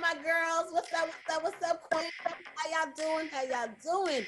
my 0.00 0.14
girls? 0.14 0.72
What's 0.72 0.92
up? 0.94 1.08
What's 1.08 1.36
up? 1.36 1.42
What's 1.42 1.62
up, 1.62 1.90
Queen? 1.90 2.08
How 2.24 2.70
y'all 2.70 2.92
doing? 2.96 3.28
How 3.28 3.42
y'all 3.42 3.68
doing? 3.82 4.24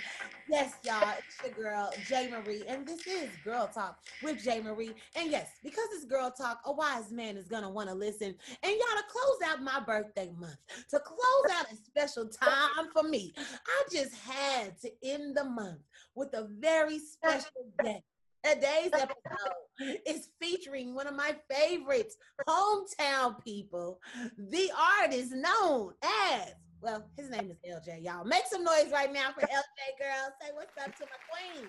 Yes, 0.48 0.74
y'all. 0.84 1.14
It's 1.16 1.42
your 1.42 1.64
girl, 1.64 1.90
J 2.06 2.30
Marie, 2.30 2.62
and 2.68 2.86
this 2.86 3.06
is 3.06 3.30
Girl 3.42 3.70
Talk 3.72 3.98
with 4.22 4.42
J 4.42 4.60
Marie. 4.60 4.92
And 5.16 5.30
yes, 5.30 5.48
because 5.64 5.88
it's 5.94 6.04
Girl 6.04 6.30
Talk, 6.30 6.60
a 6.66 6.72
wise 6.72 7.10
man 7.10 7.38
is 7.38 7.48
gonna 7.48 7.70
want 7.70 7.88
to 7.88 7.94
listen. 7.94 8.34
And 8.62 8.72
y'all 8.72 8.98
to 8.98 9.04
close 9.08 9.50
out 9.50 9.62
my 9.62 9.80
birthday 9.80 10.30
month, 10.38 10.58
to 10.90 10.98
close 10.98 11.58
out 11.58 11.72
a 11.72 11.76
special 11.76 12.28
time 12.28 12.88
for 12.92 13.04
me, 13.04 13.32
I 13.38 13.82
just 13.90 14.14
had 14.16 14.78
to 14.82 14.90
end 15.02 15.36
the 15.36 15.44
month 15.44 15.80
with 16.14 16.34
a 16.34 16.48
very 16.58 16.98
special 16.98 17.64
day. 17.82 18.02
Today's 18.44 18.90
episode 18.92 20.00
is 20.04 20.30
featuring 20.40 20.96
one 20.96 21.06
of 21.06 21.14
my 21.14 21.36
favorites, 21.48 22.16
hometown 22.48 23.40
people, 23.44 24.00
the 24.36 24.68
artist 25.00 25.32
known 25.32 25.92
as, 26.02 26.52
well, 26.80 27.04
his 27.16 27.30
name 27.30 27.52
is 27.52 27.58
LJ, 27.64 28.02
y'all. 28.02 28.24
Make 28.24 28.42
some 28.50 28.64
noise 28.64 28.90
right 28.92 29.12
now 29.12 29.30
for 29.32 29.42
LJ, 29.42 30.00
girl. 30.00 30.32
Say 30.40 30.48
what's 30.54 30.76
up 30.76 30.96
to 30.96 31.04
my 31.04 31.60
queen. 31.60 31.68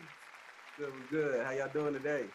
Good, 0.79 0.93
good. 1.11 1.45
How 1.45 1.51
y'all 1.51 1.69
doing 1.71 1.93
today? 1.93 2.25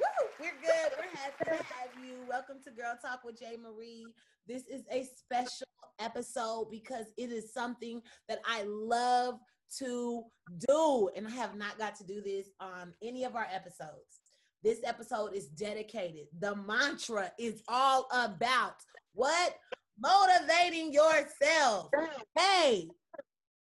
Woo, 0.00 0.28
we're 0.40 0.60
good. 0.60 0.92
We're 0.98 1.16
happy 1.16 1.44
to 1.44 1.64
have 1.72 2.04
you. 2.04 2.16
Welcome 2.28 2.56
to 2.64 2.72
Girl 2.72 2.98
Talk 3.00 3.20
with 3.24 3.38
J 3.38 3.56
Marie. 3.62 4.06
This 4.48 4.64
is 4.66 4.82
a 4.90 5.04
special 5.04 5.68
episode 6.00 6.66
because 6.68 7.06
it 7.16 7.30
is 7.30 7.52
something 7.52 8.02
that 8.28 8.40
I 8.44 8.64
love 8.66 9.38
to 9.78 10.22
do. 10.66 11.10
And 11.16 11.26
I 11.26 11.30
have 11.30 11.56
not 11.56 11.78
got 11.78 11.96
to 11.96 12.04
do 12.04 12.20
this 12.20 12.48
on 12.60 12.92
any 13.02 13.24
of 13.24 13.36
our 13.36 13.46
episodes. 13.52 14.20
This 14.62 14.80
episode 14.84 15.34
is 15.34 15.46
dedicated. 15.48 16.26
The 16.40 16.56
mantra 16.56 17.30
is 17.38 17.62
all 17.68 18.08
about 18.12 18.76
what? 19.12 19.54
Motivating 19.98 20.92
yourself. 20.92 21.90
Hey, 22.36 22.88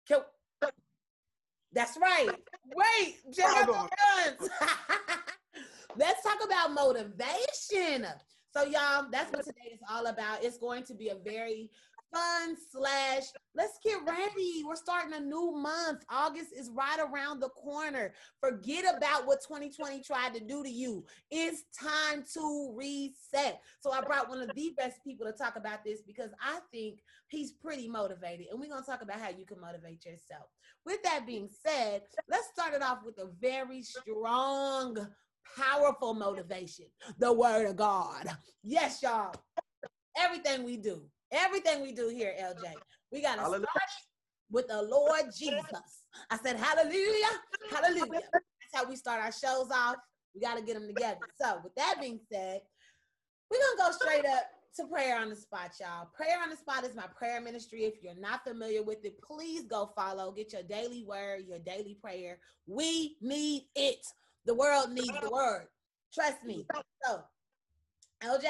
can, 0.07 0.21
that's 1.73 1.97
right. 2.01 2.29
Wait, 2.73 3.17
Jennifer 3.35 3.71
Guns. 3.71 4.49
Let's 5.97 6.23
talk 6.23 6.43
about 6.43 6.73
motivation. 6.73 8.07
So, 8.55 8.63
y'all, 8.63 9.07
that's 9.11 9.31
what 9.31 9.45
today 9.45 9.73
is 9.73 9.79
all 9.91 10.07
about. 10.07 10.43
It's 10.43 10.57
going 10.57 10.83
to 10.85 10.93
be 10.93 11.09
a 11.09 11.15
very 11.15 11.69
fun 12.17 12.55
slash 12.71 13.23
let's 13.55 13.79
get 13.83 13.97
ready. 14.05 14.63
We're 14.65 14.75
starting 14.75 15.13
a 15.13 15.19
new 15.19 15.51
month. 15.51 16.03
August 16.09 16.51
is 16.55 16.69
right 16.73 16.99
around 16.99 17.39
the 17.39 17.49
corner. 17.49 18.13
Forget 18.39 18.85
about 18.95 19.25
what 19.27 19.41
2020 19.47 20.01
tried 20.01 20.33
to 20.33 20.39
do 20.39 20.63
to 20.63 20.69
you. 20.69 21.05
It's 21.31 21.63
time 21.79 22.23
to 22.33 22.73
reset. 22.75 23.61
So 23.79 23.91
I 23.91 24.01
brought 24.01 24.29
one 24.29 24.41
of 24.41 24.49
the 24.53 24.73
best 24.77 25.03
people 25.03 25.25
to 25.25 25.33
talk 25.33 25.55
about 25.55 25.83
this 25.83 26.01
because 26.01 26.31
I 26.41 26.59
think 26.71 26.99
he's 27.29 27.51
pretty 27.51 27.87
motivated. 27.87 28.47
And 28.51 28.59
we're 28.59 28.69
going 28.69 28.83
to 28.83 28.89
talk 28.89 29.01
about 29.01 29.19
how 29.19 29.29
you 29.29 29.45
can 29.45 29.59
motivate 29.59 30.05
yourself. 30.05 30.47
With 30.85 31.01
that 31.03 31.25
being 31.27 31.49
said, 31.65 32.01
let's 32.29 32.47
start 32.53 32.73
it 32.73 32.81
off 32.81 32.99
with 33.05 33.17
a 33.19 33.29
very 33.39 33.83
strong, 33.83 35.07
powerful 35.57 36.13
motivation 36.13 36.85
the 37.19 37.31
word 37.31 37.67
of 37.67 37.75
God. 37.75 38.27
Yes, 38.63 39.01
y'all. 39.01 39.33
Everything 40.17 40.63
we 40.63 40.77
do 40.77 41.03
Everything 41.31 41.81
we 41.81 41.91
do 41.91 42.09
here, 42.09 42.33
LJ, 42.39 42.73
we 43.11 43.21
got 43.21 43.35
to 43.35 43.45
start 43.45 43.61
it 43.61 43.67
with 44.49 44.67
the 44.67 44.81
Lord 44.81 45.25
Jesus. 45.37 46.03
I 46.29 46.37
said, 46.37 46.57
Hallelujah, 46.57 47.41
Hallelujah. 47.69 48.21
That's 48.31 48.45
how 48.73 48.89
we 48.89 48.95
start 48.95 49.21
our 49.21 49.31
shows 49.31 49.69
off. 49.71 49.97
We 50.33 50.41
got 50.41 50.57
to 50.57 50.63
get 50.63 50.75
them 50.75 50.87
together. 50.87 51.19
So, 51.41 51.59
with 51.63 51.75
that 51.75 51.95
being 51.99 52.19
said, 52.31 52.61
we're 53.49 53.59
going 53.59 53.77
to 53.77 53.83
go 53.83 53.91
straight 53.91 54.25
up 54.25 54.43
to 54.77 54.85
prayer 54.85 55.19
on 55.19 55.29
the 55.29 55.35
spot, 55.35 55.71
y'all. 55.79 56.07
Prayer 56.15 56.37
on 56.41 56.49
the 56.49 56.55
spot 56.55 56.85
is 56.85 56.95
my 56.95 57.07
prayer 57.17 57.41
ministry. 57.41 57.85
If 57.85 57.95
you're 58.03 58.19
not 58.19 58.43
familiar 58.43 58.83
with 58.83 59.03
it, 59.03 59.19
please 59.21 59.63
go 59.63 59.89
follow, 59.95 60.31
get 60.31 60.53
your 60.53 60.63
daily 60.63 61.03
word, 61.03 61.45
your 61.47 61.59
daily 61.59 61.97
prayer. 62.01 62.39
We 62.67 63.17
need 63.21 63.63
it. 63.75 64.05
The 64.45 64.53
world 64.53 64.91
needs 64.91 65.19
the 65.21 65.29
word. 65.31 65.67
Trust 66.13 66.43
me. 66.45 66.65
So, 67.03 67.21
LJ, 68.23 68.47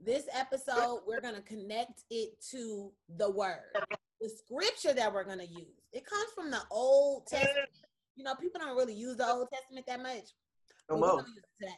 this 0.00 0.24
episode, 0.32 1.00
we're 1.06 1.20
going 1.20 1.34
to 1.34 1.42
connect 1.42 2.02
it 2.10 2.40
to 2.50 2.92
the 3.16 3.30
word, 3.30 3.72
the 4.20 4.28
scripture 4.28 4.92
that 4.94 5.12
we're 5.12 5.24
going 5.24 5.38
to 5.38 5.46
use. 5.46 5.80
It 5.92 6.04
comes 6.06 6.30
from 6.34 6.50
the 6.50 6.60
Old 6.70 7.26
Testament. 7.26 7.68
You 8.14 8.24
know, 8.24 8.34
people 8.34 8.60
don't 8.60 8.76
really 8.76 8.94
use 8.94 9.16
the 9.16 9.26
Old 9.26 9.48
Testament 9.52 9.86
that 9.86 10.02
much. 10.02 10.30
Come 10.88 11.02
on. 11.02 11.24
Today. 11.60 11.72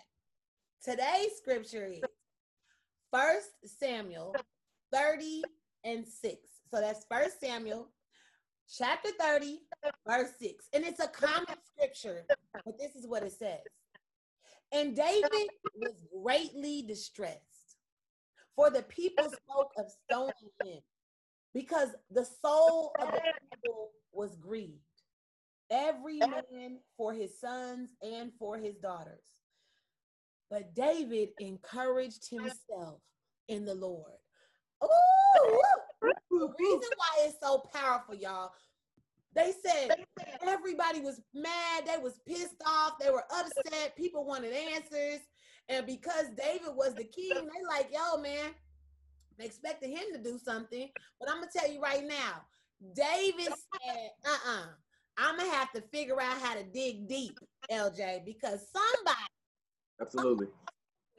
Today's 0.84 1.36
scripture 1.36 1.86
is 1.86 2.02
First 3.12 3.50
Samuel 3.78 4.34
30 4.92 5.42
and 5.84 6.06
6. 6.06 6.36
So 6.70 6.80
that's 6.80 7.04
First 7.10 7.40
Samuel 7.40 7.88
chapter 8.76 9.10
30, 9.18 9.60
verse 10.06 10.30
6. 10.40 10.66
And 10.74 10.84
it's 10.84 11.00
a 11.00 11.08
common 11.08 11.56
scripture, 11.74 12.24
but 12.64 12.78
this 12.78 12.94
is 12.94 13.06
what 13.06 13.22
it 13.22 13.32
says. 13.32 13.60
And 14.72 14.94
David 14.94 15.48
was 15.76 16.04
greatly 16.22 16.82
distressed 16.82 17.57
for 18.58 18.70
the 18.70 18.82
people 18.82 19.30
spoke 19.30 19.70
of 19.78 19.86
stoning 20.04 20.32
him 20.64 20.80
because 21.54 21.90
the 22.10 22.26
soul 22.42 22.90
of 22.98 23.12
the 23.12 23.20
people 23.52 23.90
was 24.12 24.34
grieved, 24.34 24.80
every 25.70 26.18
man 26.18 26.80
for 26.96 27.12
his 27.12 27.38
sons 27.38 27.90
and 28.02 28.32
for 28.36 28.58
his 28.58 28.74
daughters. 28.78 29.22
But 30.50 30.74
David 30.74 31.28
encouraged 31.38 32.28
himself 32.28 33.00
in 33.46 33.64
the 33.64 33.76
Lord. 33.76 34.18
Ooh, 34.82 35.60
the 36.02 36.52
reason 36.58 36.90
why 36.96 37.26
it's 37.26 37.36
so 37.40 37.62
powerful, 37.72 38.16
y'all. 38.16 38.50
They 39.36 39.52
said 39.64 39.94
everybody 40.42 40.98
was 40.98 41.20
mad, 41.32 41.84
they 41.86 41.98
was 42.02 42.18
pissed 42.26 42.60
off, 42.66 42.94
they 42.98 43.10
were 43.10 43.24
upset, 43.32 43.94
people 43.96 44.24
wanted 44.24 44.52
answers. 44.52 45.20
And 45.68 45.86
because 45.86 46.26
David 46.36 46.74
was 46.74 46.94
the 46.94 47.04
king, 47.16 47.34
they 47.34 47.66
like, 47.68 47.90
yo, 47.92 48.20
man, 48.20 48.50
they 49.38 49.44
expected 49.44 49.90
him 49.90 50.04
to 50.12 50.18
do 50.18 50.38
something. 50.38 50.88
But 51.20 51.30
I'm 51.30 51.36
gonna 51.36 51.50
tell 51.54 51.70
you 51.70 51.80
right 51.80 52.06
now, 52.06 52.42
David 52.94 53.52
said, 53.52 54.10
uh-uh, 54.24 54.66
I'm 55.16 55.36
gonna 55.36 55.50
have 55.50 55.72
to 55.72 55.80
figure 55.92 56.20
out 56.20 56.38
how 56.40 56.54
to 56.54 56.62
dig 56.64 57.08
deep, 57.08 57.38
LJ, 57.70 58.24
because 58.24 58.66
somebody 58.72 59.26
absolutely 60.00 60.46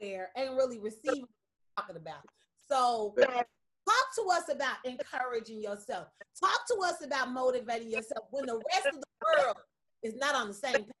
there 0.00 0.30
ain't 0.36 0.54
really 0.54 0.78
receiving 0.78 1.20
what 1.20 1.28
we're 1.28 1.82
talking 1.82 1.96
about. 1.96 2.22
So 2.68 3.14
talk 3.18 4.14
to 4.16 4.30
us 4.32 4.44
about 4.50 4.76
encouraging 4.84 5.60
yourself. 5.60 6.08
Talk 6.38 6.66
to 6.68 6.76
us 6.86 7.04
about 7.04 7.32
motivating 7.32 7.90
yourself 7.90 8.24
when 8.30 8.46
the 8.46 8.54
rest 8.72 8.86
of 8.86 9.00
the 9.00 9.42
world 9.44 9.56
is 10.02 10.16
not 10.16 10.34
on 10.34 10.48
the 10.48 10.54
same 10.54 10.76
page 10.76 10.99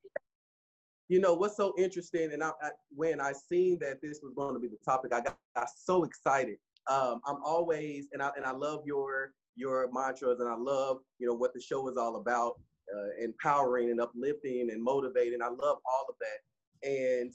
you 1.10 1.20
know 1.20 1.34
what's 1.34 1.56
so 1.56 1.74
interesting 1.76 2.32
and 2.32 2.42
I, 2.42 2.50
I, 2.62 2.70
when 2.94 3.20
i 3.20 3.32
seen 3.32 3.78
that 3.80 4.00
this 4.00 4.20
was 4.22 4.32
going 4.34 4.54
to 4.54 4.60
be 4.60 4.68
the 4.68 4.78
topic 4.84 5.12
i 5.12 5.20
got, 5.20 5.36
got 5.56 5.68
so 5.76 6.04
excited. 6.04 6.56
Um, 6.88 7.20
i'm 7.26 7.42
always 7.44 8.06
and 8.12 8.22
i 8.22 8.30
and 8.36 8.46
i 8.46 8.52
love 8.52 8.82
your 8.86 9.32
your 9.56 9.90
mantras 9.92 10.40
and 10.40 10.48
i 10.48 10.56
love 10.56 10.98
you 11.18 11.26
know 11.28 11.34
what 11.34 11.52
the 11.52 11.60
show 11.60 11.88
is 11.88 11.96
all 11.96 12.16
about 12.16 12.54
uh, 12.94 13.22
empowering 13.22 13.90
and 13.90 14.00
uplifting 14.00 14.70
and 14.70 14.82
motivating. 14.82 15.42
I 15.42 15.48
love 15.48 15.78
all 15.84 16.06
of 16.08 16.14
that. 16.20 16.88
And 16.88 17.32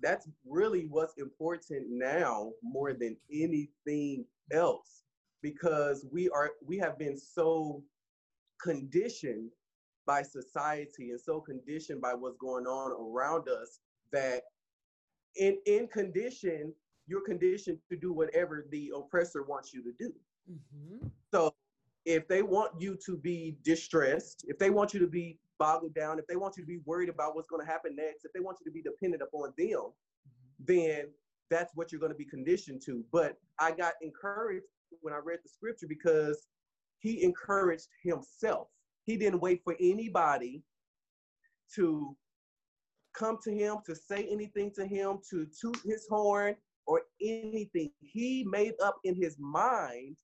that's 0.00 0.28
really 0.46 0.86
what's 0.90 1.14
important 1.18 1.86
now 1.88 2.52
more 2.62 2.92
than 2.92 3.16
anything 3.32 4.24
else 4.52 5.02
because 5.42 6.06
we 6.10 6.28
are 6.30 6.50
we 6.64 6.78
have 6.78 6.98
been 6.98 7.16
so 7.16 7.82
conditioned 8.62 9.50
by 10.08 10.22
society 10.22 11.10
and 11.10 11.20
so 11.20 11.38
conditioned 11.38 12.00
by 12.00 12.14
what's 12.14 12.38
going 12.38 12.64
on 12.64 12.92
around 12.98 13.46
us 13.46 13.80
that 14.10 14.42
in 15.36 15.58
in 15.66 15.86
condition 15.86 16.72
you're 17.06 17.24
conditioned 17.24 17.78
to 17.90 17.96
do 17.96 18.12
whatever 18.12 18.66
the 18.72 18.90
oppressor 18.96 19.44
wants 19.44 19.74
you 19.74 19.82
to 19.82 19.92
do 19.98 20.10
mm-hmm. 20.50 21.06
so 21.30 21.54
if 22.06 22.26
they 22.26 22.42
want 22.42 22.72
you 22.80 22.96
to 23.04 23.18
be 23.18 23.58
distressed 23.62 24.46
if 24.48 24.58
they 24.58 24.70
want 24.70 24.94
you 24.94 24.98
to 24.98 25.06
be 25.06 25.38
boggled 25.58 25.94
down 25.94 26.18
if 26.18 26.26
they 26.26 26.36
want 26.36 26.56
you 26.56 26.62
to 26.62 26.66
be 26.66 26.80
worried 26.86 27.10
about 27.10 27.36
what's 27.36 27.48
going 27.48 27.64
to 27.64 27.70
happen 27.70 27.94
next 27.94 28.24
if 28.24 28.32
they 28.32 28.40
want 28.40 28.56
you 28.58 28.64
to 28.64 28.72
be 28.72 28.80
dependent 28.80 29.22
upon 29.22 29.52
them 29.58 29.68
mm-hmm. 29.68 30.64
then 30.64 31.04
that's 31.50 31.72
what 31.74 31.92
you're 31.92 32.00
going 32.00 32.12
to 32.12 32.18
be 32.18 32.24
conditioned 32.24 32.80
to 32.80 33.04
but 33.12 33.36
i 33.60 33.70
got 33.70 33.92
encouraged 34.00 34.64
when 35.02 35.12
i 35.12 35.18
read 35.22 35.38
the 35.44 35.50
scripture 35.50 35.86
because 35.86 36.46
he 36.98 37.22
encouraged 37.22 37.88
himself 38.02 38.68
he 39.08 39.16
didn't 39.16 39.40
wait 39.40 39.62
for 39.64 39.74
anybody 39.80 40.62
to 41.74 42.14
come 43.14 43.38
to 43.42 43.50
him, 43.50 43.78
to 43.86 43.94
say 43.96 44.28
anything 44.30 44.70
to 44.76 44.86
him, 44.86 45.18
to 45.30 45.46
toot 45.58 45.78
his 45.82 46.06
horn 46.10 46.54
or 46.86 47.00
anything. 47.22 47.90
He 48.00 48.44
made 48.50 48.74
up 48.82 48.96
in 49.04 49.14
his 49.14 49.36
mind 49.38 50.18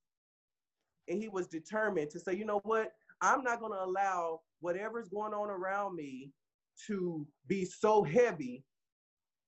and 1.07 1.19
he 1.19 1.29
was 1.29 1.47
determined 1.47 2.11
to 2.11 2.19
say, 2.19 2.35
you 2.35 2.45
know 2.45 2.61
what? 2.63 2.91
I'm 3.21 3.43
not 3.43 3.59
going 3.59 3.71
to 3.71 3.83
allow 3.83 4.41
whatever's 4.59 5.09
going 5.09 5.33
on 5.33 5.49
around 5.49 5.95
me 5.95 6.29
to 6.85 7.25
be 7.47 7.65
so 7.65 8.03
heavy 8.03 8.63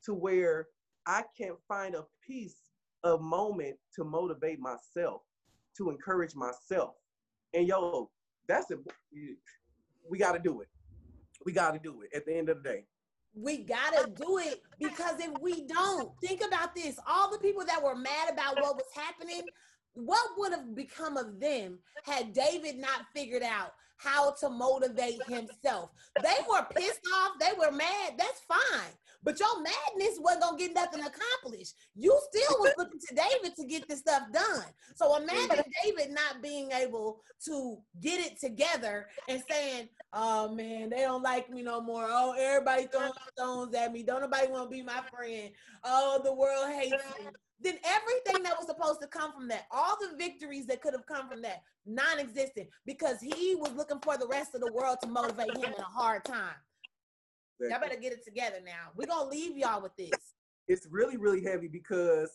to 0.06 0.16
where 0.16 0.66
I 1.06 1.24
can't 1.40 1.60
find 1.68 1.94
a 1.94 2.06
piece 2.26 2.58
of 3.04 3.22
moment 3.22 3.76
to 3.98 4.04
motivate 4.04 4.60
myself 4.60 5.22
to 5.78 5.92
encourage 5.92 6.34
myself. 6.34 6.96
And 7.54 7.68
yo, 7.68 8.10
that's 8.48 8.72
it. 8.72 8.80
We 10.10 10.18
got 10.18 10.34
to 10.34 10.40
do 10.40 10.62
it. 10.62 10.68
We 11.46 11.52
got 11.52 11.72
to 11.72 11.80
do 11.80 12.02
it 12.02 12.16
at 12.16 12.26
the 12.26 12.36
end 12.36 12.50
of 12.50 12.64
the 12.64 12.70
day. 12.70 12.86
We 13.36 13.60
got 13.60 13.94
to 13.94 14.10
do 14.10 14.40
it 14.40 14.62
because 14.80 15.20
if 15.20 15.32
we 15.42 15.68
don't, 15.68 16.12
think 16.22 16.42
about 16.46 16.74
this 16.74 16.98
all 17.08 17.32
the 17.32 17.38
people 17.38 17.64
that 17.66 17.84
were 17.84 17.96
mad 17.96 18.32
about 18.32 18.56
what 18.62 18.76
was 18.76 18.88
happening, 18.96 19.44
what 19.94 20.30
would 20.38 20.52
have 20.52 20.76
become 20.76 21.18
of 21.18 21.40
them 21.40 21.80
had 22.04 22.34
David 22.34 22.78
not 22.78 23.02
figured 23.16 23.44
out 23.44 23.74
how 23.98 24.32
to 24.40 24.50
motivate 24.50 25.22
himself? 25.28 25.92
They 26.22 26.38
were 26.50 26.66
pissed 26.76 27.02
off, 27.16 27.34
they 27.40 27.54
were 27.58 27.72
mad, 27.72 28.14
that's 28.18 28.42
fine. 28.48 28.92
But 29.24 29.40
your 29.40 29.62
madness 29.62 30.20
wasn't 30.20 30.44
gonna 30.44 30.58
get 30.58 30.74
nothing 30.74 31.04
accomplished. 31.04 31.76
You 31.96 32.18
still 32.30 32.60
was 32.60 32.74
looking 32.78 33.00
to 33.00 33.16
David 33.16 33.56
to 33.58 33.66
get 33.66 33.88
this 33.88 34.00
stuff 34.00 34.24
done. 34.32 34.66
So 34.96 35.16
imagine 35.18 35.64
David 35.84 36.12
not 36.12 36.42
being 36.42 36.72
able 36.72 37.22
to 37.46 37.78
get 38.00 38.20
it 38.20 38.40
together 38.40 39.10
and 39.28 39.44
saying, 39.50 39.90
"Oh 40.14 40.50
man, 40.50 40.90
they 40.90 41.02
don't 41.02 41.24
like 41.24 41.50
me 41.50 41.62
no 41.62 41.82
more. 41.82 42.08
Oh, 42.10 42.34
everybody 42.38 42.88
throwing 42.88 43.12
stones 43.36 43.76
at 43.76 43.92
me. 43.92 44.04
Don't 44.04 44.22
nobody 44.22 44.48
want 44.48 44.70
to 44.70 44.76
be 44.76 44.82
my 44.84 45.02
friend. 45.12 45.52
Oh, 45.84 46.22
the 46.24 46.34
world 46.34 46.70
hates 46.70 47.04
me." 47.20 47.28
Then 47.60 47.80
everything 47.84 48.44
that 48.44 48.56
was 48.56 48.68
supposed 48.68 49.02
to 49.02 49.08
come 49.08 49.34
from 49.34 49.48
that, 49.48 49.66
all 49.72 49.98
the 50.00 50.16
victories 50.16 50.68
that 50.68 50.82
could 50.82 50.94
have 50.94 51.08
come 51.08 51.28
from 51.28 51.42
that, 51.42 51.64
non-existent 51.88 52.70
because 52.86 53.20
he 53.20 53.56
was 53.56 53.72
looking 53.74 54.00
for 54.02 54.16
the 54.16 54.28
rest 54.28 54.54
of 54.54 54.62
the 54.62 54.72
world 54.72 55.00
to 55.02 55.08
motivate 55.10 55.58
him 55.58 55.64
in 55.64 55.74
a 55.74 55.82
hard 55.82 56.24
time. 56.24 56.56
Y'all 57.60 57.80
better 57.80 58.00
get 58.00 58.14
it 58.14 58.24
together 58.24 58.58
now. 58.64 58.92
We're 58.96 59.08
gonna 59.08 59.30
leave 59.30 59.58
y'all 59.58 59.82
with 59.82 59.96
this. 59.98 60.10
It's 60.70 60.86
really, 60.92 61.16
really 61.16 61.42
heavy 61.42 61.70
because 61.70 62.30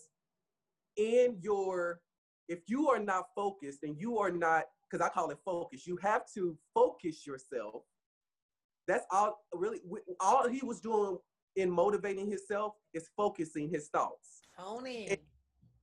in 0.97 1.37
your 1.43 2.01
if 2.49 2.61
you 2.67 2.89
are 2.89 2.99
not 2.99 3.25
focused 3.37 3.83
and 3.83 3.95
you 4.01 4.19
are 4.19 4.31
not 4.31 4.65
because 4.91 5.07
I 5.07 5.11
call 5.11 5.31
it 5.31 5.39
focus, 5.45 5.87
you 5.87 5.99
have 6.03 6.23
to 6.35 6.57
focus 6.75 7.27
yourself. 7.27 7.83
That's 8.89 9.05
all 9.11 9.45
really 9.53 9.81
all 10.19 10.49
he 10.49 10.65
was 10.65 10.81
doing 10.81 11.19
in 11.57 11.71
motivating 11.71 12.31
himself 12.31 12.75
is 12.95 13.09
focusing 13.17 13.69
his 13.69 13.89
thoughts. 13.89 14.41
Tony. 14.59 15.19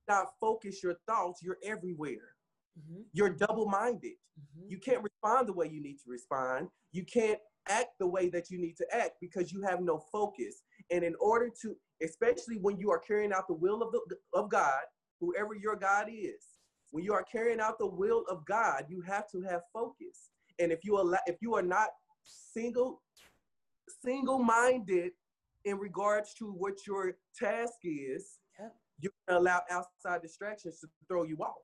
Not 0.08 0.30
focus 0.40 0.82
your 0.82 0.96
thoughts, 1.08 1.40
you're 1.42 1.58
everywhere. 1.62 2.34
Mm-hmm. 2.78 3.02
You're 3.12 3.30
double 3.30 3.66
minded. 3.66 4.14
Mm-hmm. 4.38 4.70
You 4.70 4.78
can't 4.78 5.02
respond 5.02 5.48
the 5.48 5.52
way 5.52 5.68
you 5.68 5.80
need 5.80 5.98
to 6.04 6.10
respond. 6.10 6.68
You 6.92 7.04
can't 7.04 7.38
act 7.68 7.90
the 7.98 8.06
way 8.06 8.28
that 8.30 8.50
you 8.50 8.58
need 8.58 8.76
to 8.76 8.86
act 8.92 9.12
because 9.20 9.52
you 9.52 9.62
have 9.62 9.80
no 9.80 10.02
focus. 10.12 10.62
And 10.90 11.04
in 11.04 11.14
order 11.20 11.50
to, 11.62 11.76
especially 12.02 12.58
when 12.60 12.78
you 12.78 12.90
are 12.90 12.98
carrying 12.98 13.32
out 13.32 13.46
the 13.48 13.54
will 13.54 13.82
of, 13.82 13.92
the, 13.92 14.16
of 14.34 14.50
God, 14.50 14.80
whoever 15.20 15.54
your 15.54 15.76
God 15.76 16.08
is, 16.10 16.44
when 16.90 17.04
you 17.04 17.12
are 17.12 17.24
carrying 17.30 17.60
out 17.60 17.78
the 17.78 17.86
will 17.86 18.24
of 18.28 18.44
God, 18.46 18.84
you 18.88 19.00
have 19.02 19.30
to 19.30 19.42
have 19.42 19.60
focus. 19.72 20.30
And 20.58 20.72
if 20.72 20.80
you 20.84 21.00
allow, 21.00 21.18
if 21.26 21.36
you 21.40 21.54
are 21.54 21.62
not 21.62 21.88
single, 22.24 23.02
single-minded 24.04 25.12
in 25.64 25.78
regards 25.78 26.34
to 26.34 26.50
what 26.52 26.74
your 26.86 27.16
task 27.38 27.74
is, 27.84 28.38
gonna 29.26 29.40
allow 29.40 29.62
outside 29.70 30.22
distractions 30.22 30.80
to 30.80 30.88
throw 31.08 31.22
you 31.22 31.36
off 31.38 31.56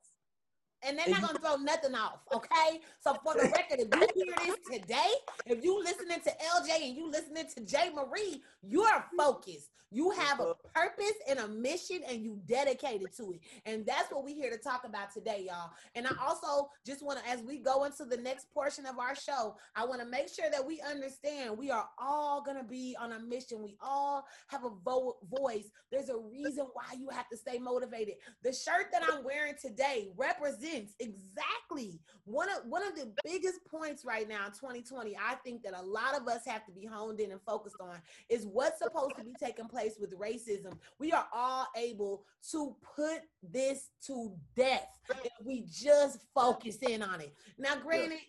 and 0.83 0.97
they're 0.97 1.09
not 1.09 1.21
gonna 1.21 1.39
throw 1.39 1.55
nothing 1.55 1.95
off. 1.95 2.19
Okay. 2.33 2.81
So 2.99 3.15
for 3.23 3.33
the 3.33 3.49
record, 3.55 3.79
if 3.79 4.15
you 4.15 4.25
hear 4.25 4.33
this 4.45 4.79
today, 4.79 5.11
if 5.45 5.63
you 5.63 5.81
listening 5.83 6.19
to 6.21 6.29
LJ 6.29 6.87
and 6.87 6.95
you 6.97 7.09
listening 7.09 7.45
to 7.55 7.63
J 7.63 7.89
Marie, 7.93 8.41
you 8.61 8.83
are 8.83 9.05
focused. 9.17 9.69
You 9.89 10.11
have 10.11 10.41
a 10.41 10.53
purpose 10.75 11.13
and 11.29 11.39
a 11.39 11.47
mission, 11.47 12.01
and 12.09 12.21
you 12.21 12.41
dedicated 12.45 13.07
to 13.15 13.31
it. 13.31 13.39
And 13.65 13.85
that's 13.85 14.11
what 14.11 14.25
we're 14.25 14.35
here 14.35 14.51
to 14.51 14.57
talk 14.57 14.83
about 14.85 15.13
today, 15.13 15.45
y'all. 15.47 15.69
And 15.95 16.05
I 16.05 16.11
also 16.21 16.69
just 16.85 17.01
want 17.01 17.19
to, 17.19 17.29
as 17.29 17.41
we 17.41 17.59
go 17.59 17.85
into 17.85 18.03
the 18.03 18.17
next 18.17 18.53
portion 18.53 18.85
of 18.85 18.99
our 18.99 19.15
show, 19.15 19.55
I 19.77 19.85
want 19.85 20.01
to 20.01 20.07
make 20.07 20.27
sure 20.27 20.49
that 20.51 20.65
we 20.65 20.81
understand 20.81 21.57
we 21.57 21.71
are 21.71 21.87
all 21.97 22.43
gonna 22.45 22.65
be 22.65 22.97
on 22.99 23.13
a 23.13 23.19
mission. 23.19 23.63
We 23.63 23.77
all 23.81 24.25
have 24.47 24.65
a 24.65 24.71
vo- 24.83 25.17
voice. 25.31 25.69
There's 25.89 26.09
a 26.09 26.17
reason 26.17 26.65
why 26.73 26.97
you 26.99 27.07
have 27.09 27.29
to 27.29 27.37
stay 27.37 27.57
motivated. 27.57 28.15
The 28.43 28.51
shirt 28.51 28.87
that 28.91 29.03
I'm 29.09 29.23
wearing 29.23 29.55
today 29.61 30.09
represents 30.17 30.66
exactly. 30.99 31.99
One 32.25 32.49
of 32.49 32.65
one 32.67 32.85
of 32.85 32.95
the 32.95 33.11
biggest 33.23 33.59
points 33.69 34.03
right 34.05 34.27
now 34.27 34.47
in 34.47 34.51
2020 34.51 35.15
i 35.15 35.35
think 35.35 35.63
that 35.63 35.73
a 35.73 35.81
lot 35.81 36.19
of 36.19 36.27
us 36.27 36.41
have 36.45 36.65
to 36.65 36.71
be 36.71 36.85
honed 36.85 37.19
in 37.19 37.31
and 37.31 37.41
focused 37.41 37.77
on 37.79 37.97
is 38.29 38.45
what's 38.45 38.79
supposed 38.79 39.15
to 39.17 39.23
be 39.23 39.33
taking 39.41 39.67
place 39.67 39.97
with 39.99 40.17
racism. 40.17 40.73
We 40.99 41.11
are 41.11 41.27
all 41.33 41.67
able 41.75 42.23
to 42.51 42.75
put 42.95 43.21
this 43.41 43.89
to 44.07 44.33
death 44.55 44.87
if 45.09 45.45
we 45.45 45.65
just 45.71 46.19
focus 46.33 46.77
in 46.81 47.01
on 47.01 47.21
it. 47.21 47.33
Now 47.57 47.75
granted 47.75 48.19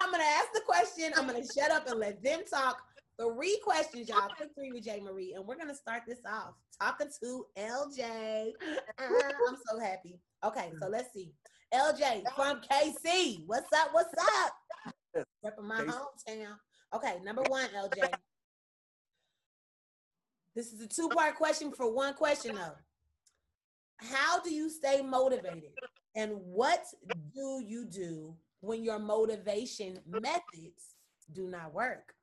I'm 0.01 0.11
gonna 0.11 0.25
ask 0.25 0.53
the 0.53 0.61
question. 0.67 1.13
I'm 1.17 1.27
gonna 1.27 1.45
shut 1.47 1.71
up 1.71 1.89
and 1.89 2.01
let 2.01 2.23
them 2.23 2.41
talk. 2.51 2.79
Three 3.19 3.59
questions, 3.65 4.09
y'all. 4.09 4.29
Quick 4.37 4.51
three 4.57 4.73
with 4.73 4.85
J 4.85 5.01
Marie, 5.01 5.35
and 5.35 5.47
we're 5.47 5.57
gonna 5.57 5.75
start 5.75 6.03
this 6.07 6.19
off 6.27 6.55
talking 6.81 7.09
to 7.23 7.47
LJ. 7.57 8.53
Uh, 8.99 9.07
I'm 9.49 9.57
so 9.69 9.79
happy. 9.81 10.21
Okay, 10.45 10.71
so 10.81 10.89
let's 10.89 11.13
see. 11.13 11.33
LJ 11.73 12.23
from 12.35 12.61
KC. 12.71 13.43
What's 13.47 13.73
up? 13.73 13.89
What's 13.93 14.13
up? 14.19 14.53
Repping 15.45 15.65
my 15.65 15.81
hometown. 15.81 16.57
Okay, 16.95 17.17
number 17.25 17.43
one, 17.49 17.67
LJ. 17.77 18.09
This 20.55 20.73
is 20.73 20.81
a 20.81 20.87
two-part 20.87 21.35
question 21.35 21.73
for 21.73 21.93
one 21.93 22.15
question 22.15 22.55
though 22.55 22.75
how 23.99 24.41
do 24.41 24.53
you 24.53 24.69
stay 24.71 25.03
motivated? 25.03 25.71
And 26.17 26.33
what 26.45 26.85
do 27.35 27.63
you 27.65 27.85
do 27.85 28.37
when 28.61 28.83
your 28.83 28.99
motivation 28.99 29.99
methods 30.07 30.95
do 31.33 31.49
not 31.49 31.75
work? 31.75 32.15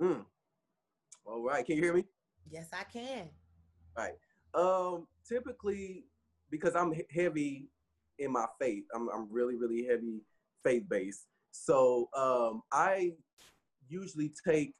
Mm. 0.00 0.24
All 1.24 1.42
right. 1.42 1.64
Can 1.64 1.76
you 1.76 1.82
hear 1.82 1.94
me? 1.94 2.04
Yes, 2.50 2.68
I 2.72 2.84
can. 2.84 3.28
All 3.96 4.04
right. 4.04 4.14
Um, 4.54 5.06
typically, 5.26 6.04
because 6.50 6.74
I'm 6.74 6.92
heavy 7.14 7.68
in 8.18 8.32
my 8.32 8.46
faith, 8.60 8.84
I'm, 8.94 9.08
I'm 9.08 9.28
really, 9.30 9.56
really 9.56 9.86
heavy 9.86 10.20
faith 10.64 10.84
based. 10.88 11.26
So 11.52 12.08
um, 12.16 12.62
I 12.72 13.12
usually 13.88 14.32
take 14.46 14.74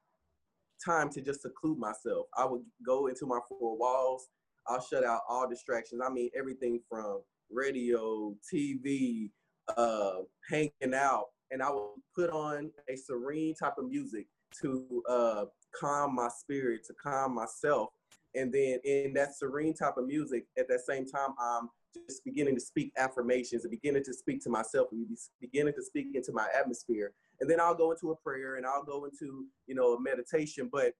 time 0.84 1.10
to 1.10 1.20
just 1.20 1.42
seclude 1.42 1.78
myself. 1.78 2.26
I 2.36 2.44
would 2.44 2.62
go 2.84 3.06
into 3.06 3.26
my 3.26 3.38
four 3.48 3.76
walls 3.76 4.28
I'll 4.66 4.80
shut 4.80 5.04
out 5.04 5.20
all 5.28 5.48
distractions. 5.48 6.00
I 6.04 6.10
mean, 6.10 6.30
everything 6.36 6.80
from 6.88 7.22
radio, 7.50 8.34
TV, 8.52 9.30
uh, 9.76 10.20
hanging 10.48 10.94
out, 10.94 11.26
and 11.50 11.62
I 11.62 11.70
will 11.70 11.94
put 12.14 12.30
on 12.30 12.70
a 12.88 12.96
serene 12.96 13.54
type 13.54 13.74
of 13.78 13.88
music 13.88 14.26
to 14.62 15.02
uh, 15.08 15.44
calm 15.78 16.14
my 16.14 16.28
spirit, 16.28 16.82
to 16.86 16.94
calm 16.94 17.34
myself. 17.34 17.90
And 18.34 18.52
then 18.52 18.78
in 18.84 19.12
that 19.14 19.36
serene 19.36 19.74
type 19.74 19.96
of 19.98 20.06
music, 20.06 20.46
at 20.58 20.68
that 20.68 20.80
same 20.80 21.06
time, 21.06 21.30
I'm 21.38 21.68
just 22.08 22.24
beginning 22.24 22.54
to 22.54 22.60
speak 22.60 22.92
affirmations 22.96 23.64
and 23.64 23.70
beginning 23.70 24.04
to 24.04 24.14
speak 24.14 24.42
to 24.44 24.50
myself 24.50 24.88
and 24.92 25.06
beginning 25.40 25.74
to 25.74 25.82
speak 25.82 26.08
into 26.14 26.32
my 26.32 26.46
atmosphere 26.58 27.12
and 27.42 27.50
then 27.50 27.60
I'll 27.60 27.74
go 27.74 27.90
into 27.90 28.12
a 28.12 28.16
prayer 28.16 28.56
and 28.56 28.64
I'll 28.64 28.84
go 28.84 29.04
into 29.04 29.44
you 29.66 29.74
know 29.74 29.94
a 29.94 30.00
meditation. 30.00 30.70
But 30.72 30.94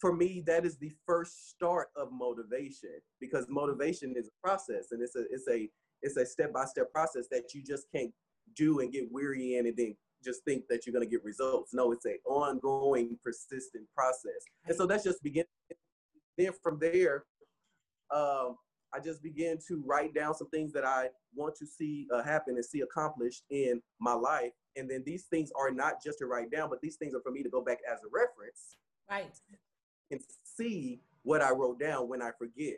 for 0.00 0.14
me, 0.14 0.42
that 0.46 0.64
is 0.64 0.78
the 0.78 0.92
first 1.06 1.50
start 1.50 1.88
of 1.96 2.08
motivation 2.10 2.90
because 3.20 3.46
motivation 3.48 4.14
is 4.16 4.28
a 4.28 4.46
process 4.46 4.88
and 4.92 5.02
it's 5.02 5.14
a 5.14 5.24
it's 5.30 5.46
a 5.48 5.68
it's 6.02 6.16
a 6.16 6.24
step 6.24 6.52
by 6.52 6.64
step 6.64 6.90
process 6.92 7.26
that 7.30 7.54
you 7.54 7.62
just 7.62 7.86
can't 7.94 8.10
do 8.56 8.80
and 8.80 8.92
get 8.92 9.04
weary 9.12 9.56
in 9.56 9.66
and 9.66 9.76
then 9.76 9.94
just 10.24 10.42
think 10.44 10.64
that 10.68 10.86
you're 10.86 10.92
going 10.92 11.04
to 11.04 11.10
get 11.10 11.22
results. 11.24 11.72
No, 11.74 11.92
it's 11.92 12.04
an 12.04 12.18
ongoing, 12.26 13.18
persistent 13.22 13.84
process. 13.94 14.42
And 14.66 14.76
so 14.76 14.86
that's 14.86 15.04
just 15.04 15.22
beginning. 15.22 15.46
Then 16.36 16.52
from 16.62 16.78
there, 16.78 17.24
um, 18.14 18.56
I 18.92 18.98
just 19.02 19.22
began 19.22 19.58
to 19.68 19.82
write 19.86 20.14
down 20.14 20.34
some 20.34 20.48
things 20.50 20.72
that 20.72 20.84
I 20.84 21.08
want 21.34 21.54
to 21.56 21.66
see 21.66 22.06
uh, 22.12 22.22
happen 22.22 22.56
and 22.56 22.64
see 22.64 22.80
accomplished 22.80 23.44
in 23.50 23.80
my 24.00 24.14
life. 24.14 24.52
And 24.76 24.90
then 24.90 25.02
these 25.06 25.24
things 25.24 25.50
are 25.58 25.70
not 25.70 26.02
just 26.04 26.18
to 26.18 26.26
write 26.26 26.50
down, 26.50 26.70
but 26.70 26.80
these 26.80 26.96
things 26.96 27.14
are 27.14 27.20
for 27.22 27.30
me 27.30 27.42
to 27.42 27.50
go 27.50 27.62
back 27.62 27.78
as 27.90 27.98
a 28.00 28.08
reference. 28.12 28.76
Right. 29.10 29.30
And 30.10 30.20
see 30.42 31.00
what 31.22 31.42
I 31.42 31.50
wrote 31.50 31.78
down 31.80 32.08
when 32.08 32.22
I 32.22 32.30
forget. 32.38 32.76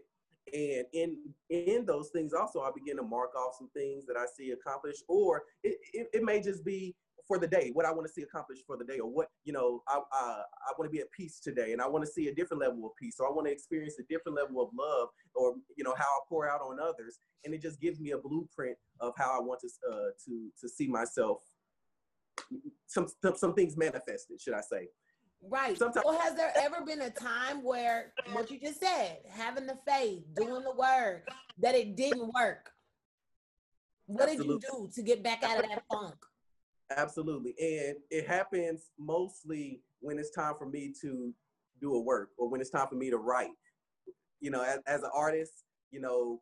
And 0.53 0.85
in 0.93 1.19
in 1.51 1.87
those 1.87 2.11
things 2.11 2.33
also, 2.33 2.61
I 2.61 2.71
begin 2.75 2.97
to 2.97 3.03
mark 3.03 3.35
off 3.37 3.55
some 3.59 3.71
things 3.75 4.07
that 4.07 4.17
I 4.17 4.25
see 4.37 4.51
accomplished, 4.51 5.05
or 5.09 5.45
it, 5.63 5.79
it, 5.93 6.09
it 6.13 6.23
may 6.25 6.41
just 6.41 6.65
be 6.65 6.97
for 7.29 7.39
the 7.39 7.47
day, 7.47 7.71
what 7.73 7.87
I 7.87 7.93
want 7.93 8.07
to 8.07 8.13
see 8.13 8.23
accomplished 8.23 8.65
for 8.67 8.77
the 8.77 8.85
day, 8.85 8.99
or 8.99 9.09
what 9.09 9.29
you 9.45 9.53
know, 9.53 9.83
I 9.89 9.99
uh, 9.99 10.43
I 10.43 10.73
want 10.79 10.91
to 10.91 10.91
be 10.91 11.01
at 11.01 11.11
peace 11.17 11.41
today, 11.41 11.73
and 11.73 11.81
I 11.81 11.87
want 11.87 12.05
to 12.05 12.11
see 12.11 12.29
a 12.29 12.35
different 12.35 12.61
level 12.61 12.85
of 12.85 12.93
peace, 13.01 13.17
so 13.17 13.25
I 13.25 13.31
want 13.31 13.47
to 13.47 13.53
experience 13.53 13.97
a 14.01 14.03
different 14.13 14.37
level 14.37 14.61
of 14.61 14.69
love, 14.77 15.09
or 15.35 15.55
you 15.77 15.85
know, 15.85 15.95
how 15.97 16.05
I 16.05 16.19
pour 16.29 16.49
out 16.51 16.61
on 16.61 16.81
others, 16.81 17.19
and 17.45 17.55
it 17.55 17.63
just 17.63 17.81
gives 17.81 18.01
me 18.01 18.11
a 18.11 18.19
blueprint 18.19 18.77
of 19.01 19.13
how 19.17 19.39
I 19.39 19.41
want 19.41 19.61
to 19.61 19.69
uh, 19.91 20.11
to 20.27 20.51
to 20.61 20.69
see 20.69 20.89
myself. 20.89 21.39
Some 22.87 23.07
some 23.37 23.55
things 23.55 23.77
manifested, 23.77 24.41
should 24.41 24.55
I 24.55 24.61
say? 24.61 24.89
Right. 25.43 25.77
Sometimes- 25.77 26.05
well, 26.07 26.19
has 26.19 26.37
there 26.37 26.53
ever 26.57 26.85
been 26.85 27.01
a 27.03 27.11
time 27.11 27.63
where 27.63 28.15
what 28.33 28.51
you 28.51 28.61
just 28.61 28.81
said, 28.81 29.19
having 29.29 29.67
the 29.67 29.79
faith, 29.87 30.23
doing 30.35 30.63
the 30.63 30.75
word, 30.75 31.23
that 31.59 31.75
it 31.75 31.97
didn't 31.97 32.33
work? 32.33 32.73
What 34.07 34.29
Absolutely. 34.29 34.59
did 34.59 34.63
you 34.73 34.87
do 34.87 34.91
to 34.95 35.03
get 35.03 35.23
back 35.23 35.43
out 35.43 35.59
of 35.63 35.69
that 35.69 35.83
funk? 35.91 36.15
Absolutely. 36.97 37.55
And 37.59 37.97
it 38.11 38.27
happens 38.27 38.91
mostly 38.99 39.83
when 40.01 40.19
it's 40.19 40.31
time 40.31 40.55
for 40.59 40.67
me 40.67 40.93
to 41.01 41.33
do 41.81 41.95
a 41.95 42.01
work 42.01 42.31
or 42.37 42.49
when 42.49 42.61
it's 42.61 42.71
time 42.71 42.89
for 42.89 42.97
me 42.97 43.11
to 43.11 43.17
write. 43.17 43.51
You 44.41 44.51
know, 44.51 44.63
as, 44.63 44.81
as 44.87 45.03
an 45.03 45.11
artist, 45.15 45.65
you 45.91 46.01
know, 46.01 46.41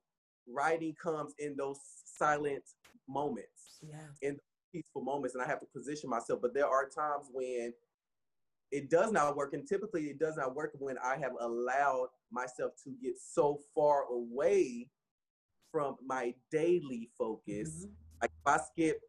writing 0.49 0.95
comes 1.00 1.35
in 1.38 1.54
those 1.57 1.78
silent 2.04 2.64
moments. 3.09 3.78
Yeah. 3.83 3.97
In 4.23 4.38
peaceful 4.73 5.02
moments. 5.02 5.35
And 5.35 5.45
I 5.45 5.47
have 5.47 5.61
to 5.61 5.66
position 5.66 6.11
myself. 6.11 6.40
But 6.42 6.54
there 6.54 6.66
are 6.66 6.88
times 6.88 7.28
when 7.33 7.73
it 8.70 8.90
does 8.90 9.12
not 9.12 9.36
work. 9.36 9.52
And 9.52 9.66
typically 9.66 10.04
it 10.04 10.18
does 10.18 10.36
not 10.36 10.54
work 10.54 10.72
when 10.78 10.96
I 10.98 11.16
have 11.16 11.32
allowed 11.40 12.08
myself 12.30 12.72
to 12.84 12.90
get 13.02 13.14
so 13.18 13.58
far 13.74 14.04
away 14.10 14.88
from 15.72 15.96
my 16.06 16.34
daily 16.50 17.10
focus. 17.16 17.70
Mm-hmm. 17.70 17.92
Like 18.22 18.30
if 18.30 18.46
I 18.46 18.58
skip, 18.58 19.00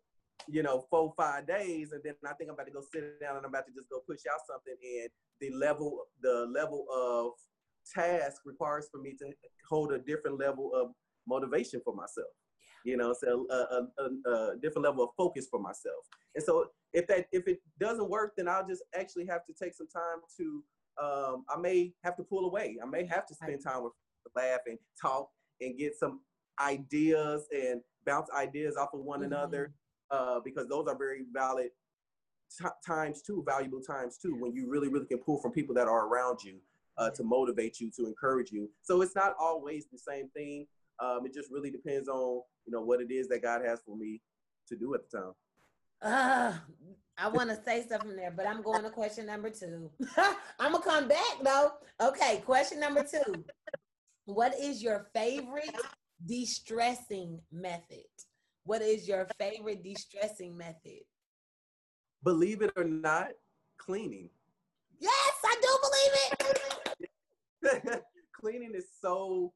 you 0.47 0.63
know, 0.63 0.85
four, 0.89 1.13
five 1.17 1.47
days, 1.47 1.91
and 1.91 2.01
then 2.03 2.15
I 2.25 2.33
think 2.33 2.49
I'm 2.49 2.55
about 2.55 2.67
to 2.67 2.71
go 2.71 2.81
sit 2.93 3.19
down 3.19 3.37
and 3.37 3.45
I'm 3.45 3.51
about 3.51 3.67
to 3.67 3.73
just 3.73 3.89
go 3.89 3.99
push 4.07 4.21
out 4.31 4.39
something, 4.47 4.75
and 5.01 5.09
the 5.39 5.51
level, 5.55 6.05
the 6.21 6.47
level 6.51 6.85
of 6.93 7.33
task 7.93 8.41
requires 8.45 8.87
for 8.91 8.99
me 8.99 9.15
to 9.19 9.25
hold 9.69 9.91
a 9.91 9.99
different 9.99 10.39
level 10.39 10.71
of 10.73 10.91
motivation 11.27 11.81
for 11.83 11.93
myself 11.93 12.27
you 12.83 12.97
know, 12.97 13.13
so 13.13 13.45
a, 13.49 13.55
a, 13.55 13.87
a, 13.97 14.31
a, 14.31 14.57
different 14.61 14.85
level 14.85 15.03
of 15.03 15.09
focus 15.17 15.47
for 15.49 15.59
myself. 15.59 16.05
And 16.35 16.43
so 16.43 16.67
if 16.93 17.07
that 17.07 17.27
if 17.31 17.47
it 17.47 17.59
doesn't 17.79 18.09
work, 18.09 18.33
then 18.37 18.47
I'll 18.47 18.67
just 18.67 18.83
actually 18.95 19.25
have 19.27 19.45
to 19.45 19.53
take 19.53 19.73
some 19.73 19.87
time 19.87 20.21
to. 20.37 20.63
Um, 21.01 21.45
I 21.49 21.57
may 21.57 21.93
have 22.03 22.17
to 22.17 22.23
pull 22.23 22.45
away. 22.45 22.77
I 22.83 22.85
may 22.85 23.05
have 23.05 23.25
to 23.27 23.33
spend 23.33 23.63
time 23.63 23.83
with 23.83 23.93
laugh 24.35 24.59
and 24.67 24.77
talk 25.01 25.29
and 25.61 25.77
get 25.77 25.95
some 25.97 26.21
ideas 26.59 27.47
and 27.51 27.81
bounce 28.05 28.29
ideas 28.35 28.75
off 28.75 28.89
of 28.93 29.01
one 29.01 29.21
mm-hmm. 29.21 29.33
another 29.33 29.73
uh, 30.11 30.39
because 30.43 30.67
those 30.67 30.87
are 30.87 30.97
very 30.97 31.23
valid 31.33 31.69
t- 32.59 32.65
times 32.85 33.21
too, 33.21 33.43
valuable 33.47 33.81
times 33.81 34.17
too, 34.17 34.35
when 34.39 34.53
you 34.53 34.69
really 34.69 34.89
really 34.89 35.05
can 35.05 35.19
pull 35.19 35.39
from 35.39 35.51
people 35.51 35.73
that 35.75 35.87
are 35.87 36.07
around 36.07 36.43
you 36.43 36.57
uh, 36.97 37.09
to 37.11 37.23
motivate 37.23 37.79
you, 37.79 37.89
to 37.91 38.05
encourage 38.05 38.51
you. 38.51 38.69
So 38.81 39.01
it's 39.01 39.15
not 39.15 39.35
always 39.39 39.87
the 39.91 39.97
same 39.97 40.29
thing. 40.29 40.67
Um, 40.99 41.25
it 41.25 41.33
just 41.33 41.49
really 41.51 41.71
depends 41.71 42.07
on 42.07 42.41
you 42.65 42.71
know 42.71 42.81
what 42.81 43.01
it 43.01 43.11
is 43.11 43.27
that 43.29 43.41
God 43.41 43.61
has 43.65 43.79
for 43.85 43.95
me 43.95 44.21
to 44.67 44.75
do 44.75 44.93
at 44.93 45.01
the 45.09 45.17
time. 45.17 45.33
Uh, 46.01 46.53
I 47.17 47.27
want 47.27 47.49
to 47.49 47.59
say 47.63 47.85
something 47.87 48.15
there, 48.15 48.31
but 48.31 48.47
I'm 48.47 48.61
going 48.61 48.83
to 48.83 48.89
question 48.89 49.27
number 49.27 49.49
two. 49.49 49.91
I'm 50.59 50.71
gonna 50.71 50.83
come 50.83 51.07
back 51.07 51.43
though. 51.43 51.73
Okay, 52.01 52.41
question 52.45 52.79
number 52.79 53.03
two. 53.03 53.43
What 54.25 54.53
is 54.59 54.81
your 54.81 55.07
favorite 55.13 55.75
de-stressing 56.25 57.39
method? 57.51 58.05
What 58.63 58.81
is 58.81 59.07
your 59.07 59.27
favorite 59.39 59.83
de-stressing 59.83 60.55
method? 60.55 61.01
Believe 62.23 62.61
it 62.61 62.71
or 62.75 62.83
not, 62.83 63.29
cleaning. 63.77 64.29
Yes, 64.99 65.33
I 65.43 65.55
do 65.61 65.77
believe 65.81 67.83
it. 67.83 68.03
cleaning 68.39 68.73
is 68.75 68.85
so 69.01 69.51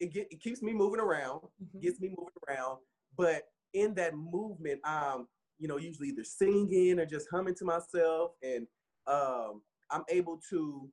it 0.00 0.12
get 0.12 0.28
it 0.30 0.40
keeps 0.40 0.62
me 0.62 0.72
moving 0.72 1.00
around, 1.00 1.40
mm-hmm. 1.40 1.80
gets 1.80 2.00
me 2.00 2.08
moving 2.08 2.32
around. 2.48 2.78
But 3.16 3.42
in 3.74 3.94
that 3.94 4.14
movement, 4.14 4.80
I'm 4.84 5.26
you 5.58 5.68
know 5.68 5.76
usually 5.76 6.08
either 6.08 6.24
singing 6.24 6.98
or 6.98 7.06
just 7.06 7.28
humming 7.30 7.54
to 7.56 7.64
myself, 7.64 8.32
and 8.42 8.66
um, 9.06 9.62
I'm 9.90 10.04
able 10.08 10.40
to 10.50 10.88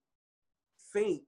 think 0.93 1.23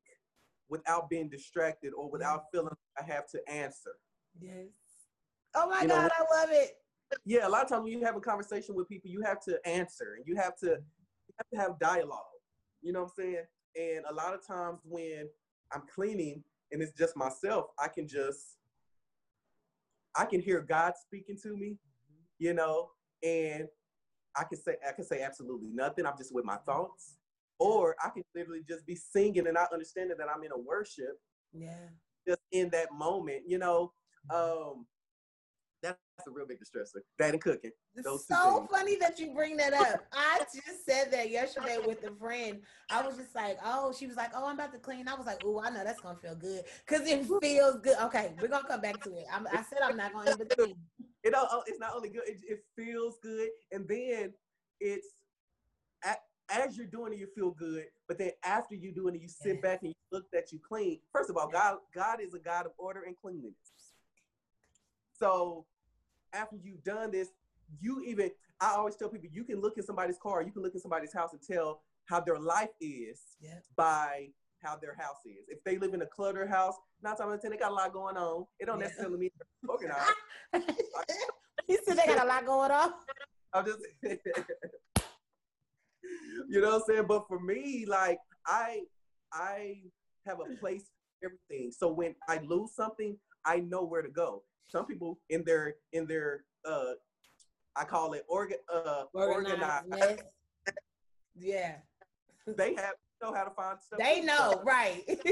without 0.70 1.10
being 1.10 1.30
distracted 1.30 1.94
or 1.98 2.10
without 2.10 2.44
feeling 2.52 2.74
I 3.00 3.04
have 3.04 3.28
to 3.30 3.40
answer. 3.50 3.92
Yes. 4.40 4.68
Oh 5.56 5.70
my 5.70 5.84
you 5.84 5.88
God, 5.88 6.04
know, 6.04 6.10
I 6.18 6.42
love 6.42 6.50
it. 6.52 6.72
Yeah, 7.26 7.48
a 7.48 7.50
lot 7.50 7.64
of 7.64 7.70
times 7.70 7.84
when 7.84 7.94
you 7.94 8.04
have 8.04 8.18
a 8.18 8.22
conversation 8.22 8.76
with 8.76 8.90
people, 8.90 9.10
you 9.10 9.22
have 9.22 9.40
to 9.42 9.58
answer 9.66 10.16
and 10.18 10.26
you 10.28 10.36
have 10.36 10.58
to 10.58 10.68
you 10.68 11.34
have 11.38 11.48
to 11.54 11.58
have 11.60 11.80
dialogue. 11.80 12.22
You 12.82 12.94
know 12.94 13.04
what 13.04 13.12
I'm 13.18 13.24
saying? 13.24 13.46
And 13.76 14.06
a 14.10 14.14
lot 14.14 14.34
of 14.34 14.46
times 14.46 14.80
when 14.84 15.28
I'm 15.72 15.84
cleaning, 15.94 16.44
and 16.72 16.82
it's 16.82 16.92
just 16.98 17.16
myself, 17.16 17.68
I 17.80 17.88
can 17.88 18.08
just 18.08 18.58
I 20.16 20.26
can 20.26 20.42
hear 20.42 20.62
God 20.62 20.94
speaking 21.00 21.38
to 21.44 21.56
me, 21.56 21.78
you 22.40 22.54
know, 22.54 22.90
and 23.24 23.68
I 24.36 24.44
can 24.44 24.58
say 24.60 24.76
I 24.88 24.92
can 24.92 25.06
say 25.06 25.22
absolutely 25.22 25.70
nothing. 25.72 26.06
I'm 26.06 26.18
just 26.18 26.34
with 26.34 26.46
my 26.46 26.58
thoughts. 26.58 27.18
Or 27.60 27.96
I 28.04 28.10
can 28.10 28.24
literally 28.36 28.62
just 28.68 28.86
be 28.86 28.96
singing 28.96 29.48
and 29.48 29.56
not 29.56 29.74
understanding 29.74 30.16
that 30.20 30.28
I'm 30.34 30.44
in 30.44 30.52
a 30.52 30.58
worship. 30.60 31.20
Yeah. 31.54 31.88
Just 32.28 32.42
in 32.52 32.70
that 32.70 32.94
moment, 32.94 33.44
you 33.48 33.58
know. 33.58 33.92
Um, 34.34 34.86
that's 35.82 35.98
a 36.28 36.32
real 36.32 36.46
big 36.46 36.60
distressor. 36.60 37.02
That 37.20 37.34
and 37.34 37.42
cooking. 37.42 37.72
It's 37.96 38.28
so 38.28 38.68
funny 38.72 38.96
that 38.98 39.20
you 39.20 39.34
bring 39.34 39.58
that 39.58 39.74
up. 39.74 40.06
I 40.12 40.40
just 40.54 40.86
said 40.86 41.12
that 41.12 41.30
yesterday 41.30 41.78
with 41.86 42.04
a 42.04 42.12
friend. 42.16 42.60
I 42.90 43.06
was 43.06 43.18
just 43.18 43.36
like, 43.36 43.58
oh, 43.64 43.94
she 43.98 44.08
was 44.08 44.16
like, 44.16 44.32
oh, 44.36 44.46
I'm 44.46 44.56
about 44.56 44.74
to 44.74 44.80
clean. 44.80 45.08
I 45.08 45.16
was 45.16 45.26
like, 45.26 45.42
oh, 45.46 45.62
I 45.64 45.70
know 45.70 45.84
that's 45.84 46.02
gonna 46.02 46.18
feel 46.18 46.36
good 46.36 46.64
because 46.88 47.08
it 47.08 47.26
feels 47.42 47.80
good. 47.82 47.98
Okay, 48.04 48.34
we're 48.42 48.48
gonna 48.48 48.68
come 48.68 48.82
back 48.82 49.02
to 49.04 49.16
it. 49.16 49.26
I'm, 49.32 49.48
i 49.48 49.64
said 49.64 49.80
I'm 49.84 49.98
not 49.98 50.14
gonna 50.14 50.32
end 50.32 50.40
the 50.40 50.76
It 51.24 51.34
oh, 51.36 51.64
it's 51.68 51.80
not 51.80 51.94
only 51.96 52.10
good, 52.10 52.24
it, 52.28 52.40
it 52.48 52.64
feels 52.76 53.18
good, 53.22 53.50
and 53.72 53.88
then 53.88 54.34
it's 54.80 55.08
at, 56.04 56.20
as 56.50 56.78
you're 56.78 56.88
doing 56.88 57.14
it, 57.14 57.20
you 57.20 57.28
feel 57.36 57.52
good. 57.52 57.86
But 58.08 58.18
then 58.18 58.32
after 58.44 58.76
you 58.76 58.92
doing 58.94 59.16
it, 59.16 59.22
you 59.22 59.28
sit 59.28 59.56
yeah. 59.56 59.62
back 59.62 59.80
and 59.82 59.90
you 59.90 59.96
look 60.12 60.26
that 60.32 60.52
you 60.52 60.60
clean. 60.66 61.00
First 61.12 61.30
of 61.30 61.38
all, 61.38 61.50
God, 61.50 61.78
God 61.94 62.22
is 62.22 62.34
a 62.34 62.40
God 62.40 62.66
of 62.66 62.72
order 62.78 63.04
and 63.06 63.16
cleanliness. 63.18 63.56
So 65.20 65.66
after 66.34 66.58
you've 66.62 66.84
done 66.84 67.12
this, 67.12 67.30
you 67.80 68.02
even 68.06 68.32
I 68.60 68.72
always 68.72 68.96
tell 68.96 69.10
people 69.10 69.30
you 69.32 69.44
can 69.44 69.62
look 69.62 69.78
in 69.78 69.84
somebody's 69.84 70.18
car, 70.18 70.42
you 70.42 70.52
can 70.52 70.62
look 70.62 70.74
in 70.74 70.80
somebody's 70.80 71.14
house 71.14 71.32
and 71.34 71.42
tell 71.42 71.82
how 72.06 72.20
their 72.20 72.40
life 72.40 72.70
is 72.82 73.22
yeah. 73.42 73.60
by 73.76 74.30
how 74.64 74.78
their 74.78 74.96
house 74.96 75.18
is. 75.26 75.46
If 75.48 75.64
they 75.64 75.78
live 75.78 75.94
in 75.94 76.02
a 76.02 76.06
cluttered 76.06 76.50
house, 76.50 76.76
not 77.04 77.18
times 77.18 77.34
out 77.34 77.42
ten 77.42 77.52
they 77.52 77.58
got 77.58 77.72
a 77.72 77.76
lot 77.76 77.94
going 77.94 78.18
on. 78.18 78.46
It 78.60 78.66
don't 78.66 78.80
yeah. 78.80 78.86
necessarily 78.88 79.18
mean 79.18 79.30
they're 79.38 79.70
organized. 79.70 80.14
he 81.68 81.78
said 81.86 81.98
they 81.98 82.06
got 82.08 82.24
a 82.24 82.28
lot 82.28 82.46
going 82.46 82.72
on. 82.72 82.94
I'm 83.54 83.66
just 83.66 83.80
you 86.50 86.62
know 86.62 86.70
what 86.70 86.76
I'm 86.76 86.82
saying? 86.88 87.06
But 87.08 87.28
for 87.28 87.40
me, 87.40 87.86
like 87.88 88.20
I 88.46 88.82
I 89.32 89.82
have 90.26 90.40
a 90.40 90.56
place 90.58 90.84
for 91.20 91.28
everything. 91.28 91.72
So 91.72 91.92
when 91.92 92.16
I 92.28 92.40
lose 92.46 92.74
something, 92.74 93.18
I 93.46 93.60
know 93.60 93.84
where 93.84 94.02
to 94.02 94.10
go 94.10 94.44
some 94.68 94.86
people 94.86 95.20
in 95.30 95.44
their 95.44 95.76
in 95.94 96.06
their 96.08 96.44
uh 96.66 96.94
I 97.76 97.84
call 97.84 98.14
it 98.14 98.26
organ 98.28 98.58
uh 98.74 99.04
organized. 99.14 99.86
yeah. 101.36 101.76
They 102.46 102.76
have 102.76 102.94
know 103.22 103.34
how 103.34 103.44
to 103.44 103.52
find 103.52 103.78
stuff. 103.82 104.00
They 104.00 104.22
know, 104.22 104.62
right. 104.66 105.04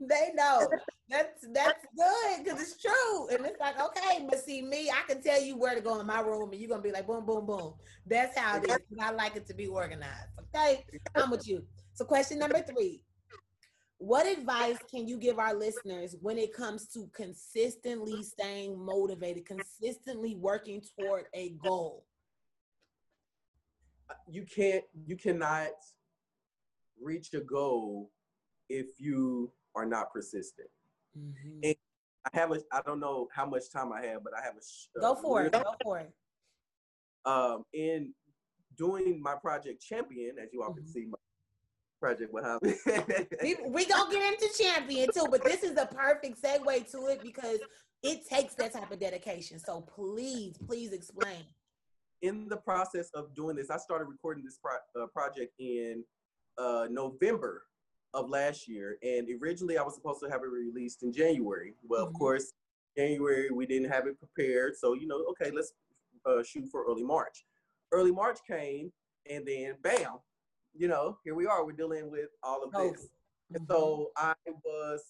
they 0.00 0.32
know. 0.34 0.68
That's 1.08 1.46
that's 1.52 1.84
good 1.96 2.44
because 2.44 2.60
it's 2.60 2.80
true, 2.80 3.28
and 3.28 3.44
it's 3.44 3.58
like 3.58 3.80
okay, 3.80 4.24
but 4.28 4.38
see 4.38 4.62
me, 4.62 4.90
I 4.90 5.02
can 5.12 5.20
tell 5.20 5.40
you 5.40 5.56
where 5.56 5.74
to 5.74 5.80
go 5.80 5.98
in 5.98 6.06
my 6.06 6.20
room, 6.20 6.52
and 6.52 6.60
you're 6.60 6.70
gonna 6.70 6.82
be 6.82 6.92
like 6.92 7.06
boom, 7.06 7.26
boom, 7.26 7.46
boom. 7.46 7.74
That's 8.06 8.38
how 8.38 8.58
it 8.58 8.70
is. 8.70 8.78
I 9.00 9.10
like 9.10 9.34
it 9.34 9.46
to 9.48 9.54
be 9.54 9.66
organized. 9.66 10.28
Okay, 10.54 10.84
I'm 11.16 11.30
with 11.30 11.48
you. 11.48 11.64
So, 11.94 12.04
question 12.04 12.38
number 12.38 12.62
three: 12.62 13.02
What 14.00 14.26
advice 14.26 14.78
can 14.90 15.06
you 15.06 15.18
give 15.18 15.38
our 15.38 15.54
listeners 15.54 16.16
when 16.22 16.38
it 16.38 16.54
comes 16.54 16.86
to 16.94 17.10
consistently 17.14 18.22
staying 18.22 18.82
motivated, 18.82 19.44
consistently 19.44 20.36
working 20.36 20.80
toward 20.98 21.26
a 21.34 21.50
goal? 21.62 22.06
You 24.26 24.46
can't. 24.46 24.84
You 25.06 25.16
cannot 25.16 25.72
reach 26.98 27.34
a 27.34 27.40
goal 27.40 28.10
if 28.70 28.86
you 28.98 29.52
are 29.74 29.84
not 29.84 30.14
persistent. 30.14 30.70
Mm-hmm. 31.16 31.58
And 31.64 31.76
I 32.24 32.38
have 32.38 32.52
a, 32.52 32.60
I 32.72 32.80
don't 32.86 33.00
know 33.00 33.28
how 33.34 33.44
much 33.44 33.70
time 33.70 33.92
I 33.92 34.06
have, 34.06 34.24
but 34.24 34.32
I 34.34 34.42
have 34.42 34.54
a. 34.54 34.98
Go 34.98 35.14
for 35.14 35.44
it. 35.44 35.52
Go 35.52 35.74
for 35.82 35.98
it. 35.98 36.12
Um, 37.26 37.64
in 37.74 38.14
doing 38.78 39.20
my 39.22 39.34
project 39.34 39.82
champion, 39.82 40.36
as 40.42 40.54
you 40.54 40.62
all 40.62 40.70
mm-hmm. 40.70 40.78
can 40.78 40.88
see, 40.88 41.04
my 41.04 41.18
project 42.00 42.34
behind 42.34 42.60
me. 42.62 42.74
we 43.42 43.56
we 43.68 43.84
gonna 43.88 44.10
get 44.10 44.32
into 44.32 44.48
champion 44.62 45.08
too, 45.14 45.26
but 45.30 45.44
this 45.44 45.62
is 45.62 45.76
a 45.76 45.86
perfect 45.86 46.42
segue 46.42 46.90
to 46.90 47.06
it 47.08 47.22
because 47.22 47.58
it 48.02 48.26
takes 48.26 48.54
that 48.54 48.72
type 48.72 48.90
of 48.90 48.98
dedication. 48.98 49.58
So 49.58 49.82
please, 49.82 50.56
please 50.66 50.92
explain. 50.92 51.44
In 52.22 52.48
the 52.48 52.56
process 52.56 53.10
of 53.14 53.34
doing 53.34 53.56
this, 53.56 53.70
I 53.70 53.78
started 53.78 54.06
recording 54.06 54.44
this 54.44 54.58
pro- 54.62 55.02
uh, 55.02 55.06
project 55.08 55.52
in 55.58 56.04
uh, 56.58 56.86
November 56.90 57.62
of 58.12 58.28
last 58.28 58.68
year, 58.68 58.98
and 59.02 59.28
originally 59.40 59.78
I 59.78 59.82
was 59.82 59.94
supposed 59.94 60.20
to 60.24 60.30
have 60.30 60.42
it 60.42 60.50
released 60.50 61.02
in 61.02 61.12
January. 61.12 61.74
Well, 61.86 62.02
mm-hmm. 62.02 62.08
of 62.08 62.18
course, 62.18 62.52
January 62.96 63.50
we 63.50 63.66
didn't 63.66 63.90
have 63.90 64.06
it 64.06 64.18
prepared, 64.18 64.74
so 64.76 64.94
you 64.94 65.06
know, 65.06 65.24
okay, 65.30 65.50
let's 65.54 65.72
uh, 66.26 66.42
shoot 66.42 66.66
for 66.70 66.84
early 66.86 67.04
March. 67.04 67.44
Early 67.92 68.12
March 68.12 68.38
came, 68.46 68.92
and 69.28 69.46
then 69.46 69.74
bam, 69.82 70.18
you 70.74 70.88
know, 70.88 71.18
here 71.24 71.34
we 71.34 71.46
are. 71.46 71.64
We're 71.64 71.72
dealing 71.72 72.10
with 72.10 72.28
all 72.42 72.62
of 72.62 72.72
this, 72.72 73.02
mm-hmm. 73.02 73.56
and 73.56 73.66
so 73.68 74.10
I 74.16 74.34
was, 74.64 75.02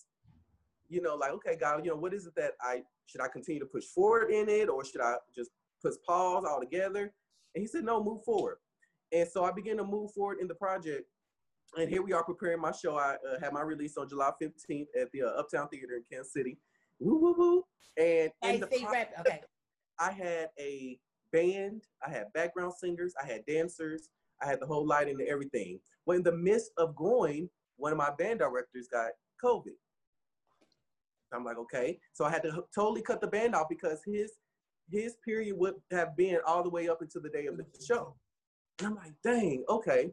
you 0.89 1.03
know, 1.03 1.17
like, 1.17 1.33
okay, 1.33 1.57
God, 1.57 1.85
you 1.85 1.91
know, 1.91 1.97
what 1.97 2.15
is 2.15 2.27
it 2.27 2.35
that 2.37 2.53
I 2.61 2.83
should 3.07 3.21
I 3.21 3.29
continue 3.29 3.61
to 3.61 3.67
push 3.67 3.85
forward 3.85 4.31
in 4.31 4.49
it, 4.49 4.69
or 4.69 4.85
should 4.85 5.01
I 5.01 5.17
just 5.35 5.51
put 5.83 5.95
pause 6.07 6.45
altogether? 6.45 7.13
And 7.55 7.63
he 7.63 7.67
said, 7.67 7.85
no, 7.85 8.03
move 8.03 8.25
forward. 8.25 8.59
And 9.13 9.29
so 9.29 9.45
I 9.45 9.51
began 9.51 9.77
to 9.79 9.85
move 9.85 10.13
forward 10.13 10.39
in 10.41 10.47
the 10.47 10.55
project 10.55 11.07
and 11.77 11.89
here 11.89 12.03
we 12.03 12.13
are 12.13 12.25
preparing 12.25 12.61
my 12.61 12.73
show. 12.73 12.97
I 12.97 13.15
uh, 13.15 13.39
had 13.41 13.53
my 13.53 13.63
release 13.63 13.97
on 13.97 14.09
July 14.09 14.31
15th 14.43 14.87
at 15.01 15.11
the 15.13 15.23
uh, 15.23 15.39
Uptown 15.39 15.69
Theater 15.69 15.95
in 15.97 16.03
Kansas 16.11 16.33
City. 16.33 16.59
Woo 16.99 17.19
woo 17.19 17.35
woo! 17.37 17.65
And 17.97 18.31
in 18.43 18.61
the 18.61 18.67
process, 18.67 19.07
okay. 19.21 19.41
I 19.99 20.11
had 20.11 20.49
a 20.59 20.99
band. 21.33 21.83
I 22.05 22.11
had 22.11 22.33
background 22.33 22.75
singers. 22.79 23.15
I 23.23 23.27
had 23.27 23.47
dancers. 23.47 24.09
I 24.43 24.47
had 24.47 24.61
the 24.61 24.67
whole 24.67 24.87
lighting 24.87 25.21
and 25.21 25.29
everything. 25.29 25.79
Well, 26.07 26.17
in 26.17 26.23
the 26.23 26.37
midst 26.37 26.71
of 26.77 26.97
going, 26.97 27.49
one 27.77 27.93
of 27.93 27.99
my 27.99 28.11
band 28.19 28.41
directors 28.41 28.89
got 28.91 29.11
COVID. 29.43 29.77
I'm 31.33 31.45
like, 31.45 31.59
okay. 31.59 31.99
So 32.13 32.25
I 32.25 32.31
had 32.31 32.43
to 32.43 32.65
totally 32.75 33.03
cut 33.03 33.21
the 33.21 33.29
band 33.29 33.55
off 33.55 33.69
because 33.69 34.01
his 34.05 34.33
his 34.91 35.15
period 35.25 35.57
would 35.57 35.75
have 35.93 36.17
been 36.17 36.39
all 36.45 36.65
the 36.65 36.71
way 36.71 36.89
up 36.89 37.01
until 37.01 37.23
the 37.23 37.29
day 37.29 37.47
of 37.47 37.57
the 37.57 37.65
show. 37.87 38.17
And 38.81 38.89
I'm 38.89 38.97
like, 38.97 39.13
dang, 39.23 39.63
okay 39.69 40.11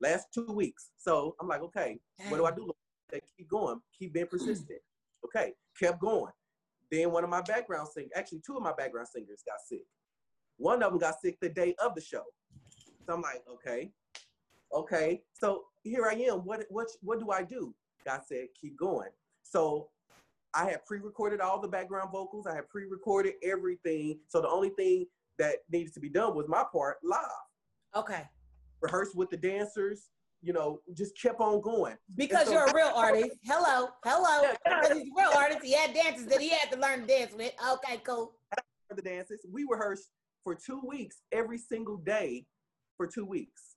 last 0.00 0.28
two 0.32 0.46
weeks. 0.46 0.90
So 0.98 1.36
I'm 1.40 1.48
like, 1.48 1.62
okay, 1.62 1.98
what 2.28 2.38
do 2.38 2.46
I 2.46 2.50
do? 2.52 2.70
They 3.10 3.20
keep 3.36 3.48
going, 3.48 3.80
keep 3.98 4.12
being 4.12 4.26
persistent. 4.26 4.80
Okay, 5.22 5.52
kept 5.78 6.00
going. 6.00 6.32
Then 6.90 7.12
one 7.12 7.24
of 7.24 7.28
my 7.28 7.42
background 7.42 7.88
singers, 7.92 8.10
actually 8.16 8.40
two 8.44 8.56
of 8.56 8.62
my 8.62 8.72
background 8.72 9.06
singers 9.06 9.42
got 9.46 9.58
sick. 9.64 9.84
One 10.56 10.82
of 10.82 10.90
them 10.90 10.98
got 10.98 11.20
sick 11.20 11.36
the 11.42 11.50
day 11.50 11.74
of 11.78 11.94
the 11.94 12.00
show. 12.00 12.22
So 13.06 13.14
I'm 13.14 13.22
like, 13.22 13.42
okay, 13.50 13.90
okay. 14.74 15.22
So 15.32 15.64
here 15.82 16.06
I 16.06 16.14
am. 16.14 16.40
What 16.40 16.64
what 16.70 16.88
what 17.02 17.20
do 17.20 17.30
I 17.30 17.42
do? 17.42 17.74
God 18.04 18.20
said, 18.26 18.46
keep 18.58 18.78
going. 18.78 19.10
So 19.42 19.88
I 20.54 20.64
had 20.64 20.84
pre-recorded 20.84 21.40
all 21.40 21.60
the 21.60 21.68
background 21.68 22.10
vocals. 22.12 22.46
I 22.46 22.54
had 22.54 22.68
pre-recorded 22.68 23.34
everything. 23.42 24.18
So 24.28 24.40
the 24.40 24.48
only 24.48 24.70
thing 24.70 25.06
that 25.38 25.56
needed 25.70 25.94
to 25.94 26.00
be 26.00 26.08
done 26.08 26.34
was 26.34 26.48
my 26.48 26.64
part 26.72 26.96
live. 27.02 27.20
Okay 27.94 28.22
rehearsed 28.80 29.14
with 29.14 29.30
the 29.30 29.36
dancers, 29.36 30.08
you 30.42 30.52
know, 30.52 30.80
just 30.94 31.20
kept 31.20 31.40
on 31.40 31.60
going. 31.60 31.96
Because 32.16 32.46
so, 32.46 32.52
you're 32.52 32.66
a 32.66 32.74
real 32.74 32.92
artist. 32.96 33.36
Hello, 33.44 33.88
hello. 34.04 34.52
Because 34.64 34.98
he's 34.98 35.08
a 35.08 35.20
real 35.20 35.32
artist. 35.36 35.60
He 35.62 35.72
had 35.72 35.94
dances 35.94 36.26
that 36.26 36.40
he 36.40 36.48
had 36.48 36.70
to 36.72 36.78
learn 36.78 37.02
to 37.02 37.06
dance 37.06 37.32
with. 37.34 37.52
Okay, 37.72 38.00
cool. 38.04 38.32
The 38.94 39.02
dances. 39.02 39.46
We 39.50 39.66
rehearsed 39.68 40.10
for 40.42 40.54
two 40.54 40.80
weeks 40.86 41.18
every 41.32 41.58
single 41.58 41.98
day 41.98 42.46
for 43.00 43.06
two 43.06 43.24
weeks 43.24 43.76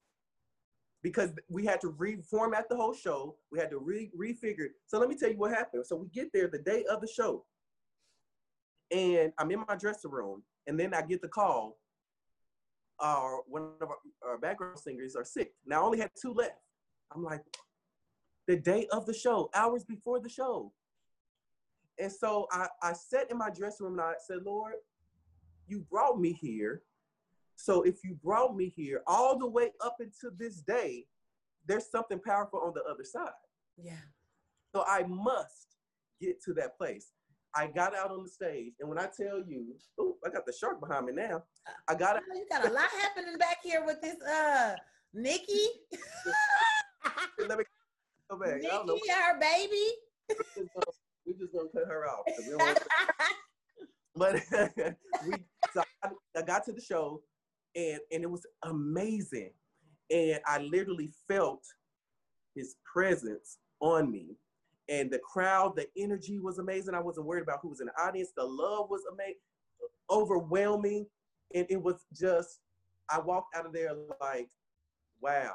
because 1.02 1.32
we 1.50 1.66
had 1.66 1.80
to 1.80 1.94
reformat 1.94 2.64
the 2.70 2.76
whole 2.76 2.94
show. 2.94 3.38
We 3.54 3.60
had 3.60 3.70
to 3.70 3.78
re 3.78 4.12
refigure. 4.20 4.68
So 4.86 5.00
let 5.00 5.08
me 5.08 5.16
tell 5.16 5.30
you 5.30 5.38
what 5.38 5.52
happened. 5.52 5.86
So 5.86 5.96
we 5.96 6.10
get 6.10 6.28
there 6.34 6.50
the 6.50 6.60
day 6.60 6.84
of 6.92 7.00
the 7.00 7.08
show, 7.08 7.46
and 8.92 9.32
I'm 9.38 9.50
in 9.50 9.64
my 9.66 9.78
dressing 9.78 10.12
room, 10.12 10.44
and 10.68 10.78
then 10.78 10.94
I 10.94 11.04
get 11.04 11.22
the 11.22 11.30
call 11.30 11.78
our 13.00 13.44
one 13.48 13.70
of 13.82 13.88
our, 13.90 13.98
our 14.28 14.38
background 14.38 14.78
singers 14.78 15.16
are 15.16 15.24
sick. 15.24 15.54
Now 15.66 15.84
I 15.84 15.86
only 15.86 16.00
had 16.00 16.12
two 16.22 16.34
left. 16.34 16.60
I'm 17.16 17.24
like, 17.24 17.44
the 18.46 18.58
day 18.58 18.88
of 18.92 19.06
the 19.06 19.14
show, 19.14 19.50
hours 19.54 19.86
before 19.86 20.20
the 20.20 20.28
show. 20.28 20.74
And 21.98 22.12
so 22.12 22.48
I, 22.52 22.68
I 22.82 22.92
sat 22.92 23.32
in 23.32 23.38
my 23.38 23.50
dressing 23.50 23.86
room 23.86 24.00
and 24.00 24.02
I 24.02 24.16
said, 24.28 24.40
Lord, 24.46 24.74
you 25.68 25.86
brought 25.90 26.20
me 26.20 26.34
here. 26.34 26.82
So 27.56 27.84
if 27.84 28.04
you 28.04 28.18
brought 28.24 28.56
me 28.56 28.74
here 28.76 29.04
all 29.08 29.38
the 29.38 29.48
way 29.48 29.72
up 29.84 29.98
until 30.00 30.32
this 30.38 30.62
day, 30.62 31.06
there's 31.68 31.90
something 31.90 32.20
powerful 32.20 32.60
on 32.60 32.74
the 32.74 32.84
other 32.84 33.04
side. 33.04 33.30
Yeah. 33.78 33.94
So 34.76 34.84
I 34.88 35.04
must 35.08 35.78
get 36.20 36.42
to 36.44 36.54
that 36.56 36.78
place. 36.78 37.12
I 37.56 37.68
got 37.68 37.96
out 37.96 38.10
on 38.10 38.24
the 38.24 38.30
stage, 38.30 38.74
and 38.80 38.90
when 38.90 38.98
I 38.98 39.08
tell 39.16 39.40
you, 39.46 39.76
oh, 40.00 40.16
I 40.26 40.30
got 40.30 40.46
the 40.46 40.54
shark 40.54 40.80
behind 40.80 41.06
me 41.06 41.14
now. 41.14 41.44
I 41.88 41.94
got 41.94 42.16
it. 42.16 42.24
You 42.34 42.48
got 42.50 42.68
a 42.68 42.74
lot 42.74 42.90
happening 43.00 43.38
back 43.38 43.58
here 43.64 43.86
with 43.86 44.02
this, 44.02 44.20
uh, 44.24 44.76
Nikki. 45.14 45.68
Let 47.48 47.60
me 47.60 47.64
go 48.30 48.40
back. 48.40 48.56
Nikki, 48.56 48.68
her 49.12 49.40
baby. 49.40 49.86
we 51.28 51.34
just 51.34 51.54
gonna 51.54 51.70
cut 51.70 51.88
her 51.88 52.08
off. 52.10 52.26
but 54.16 54.34
we, 55.28 55.34
so 55.74 55.84
I, 56.04 56.10
I 56.36 56.42
got 56.42 56.66
to 56.66 56.72
the 56.72 56.82
show, 56.82 57.22
and 57.76 58.00
and 58.12 58.24
it 58.24 58.30
was 58.30 58.46
amazing, 58.64 59.52
and 60.12 60.40
I 60.46 60.60
literally 60.60 61.12
felt 61.28 61.64
his 62.56 62.76
presence 62.94 63.58
on 63.80 64.12
me 64.12 64.38
and 64.90 65.10
the 65.10 65.20
crowd, 65.20 65.76
the 65.76 65.88
energy 65.98 66.40
was 66.40 66.60
amazing. 66.60 66.94
I 66.94 67.00
wasn't 67.00 67.26
worried 67.26 67.44
about 67.44 67.60
who 67.62 67.70
was 67.70 67.80
in 67.80 67.88
the 67.88 68.02
audience. 68.02 68.32
The 68.36 68.44
love 68.44 68.90
was 68.90 69.02
amazing, 69.12 69.36
overwhelming, 70.10 71.06
and 71.54 71.66
it 71.70 71.82
was 71.82 72.06
just. 72.14 72.60
I 73.10 73.20
walked 73.20 73.56
out 73.56 73.66
of 73.66 73.74
there 73.74 73.92
like, 74.22 74.50
wow. 75.22 75.54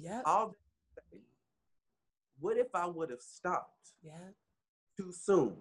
Yeah. 0.00 0.22
All. 0.24 0.54
What 2.40 2.56
if 2.56 2.68
I 2.74 2.86
would 2.86 3.10
have 3.10 3.22
stopped? 3.22 3.90
Yeah. 4.02 4.12
Too 4.96 5.12
soon. 5.12 5.54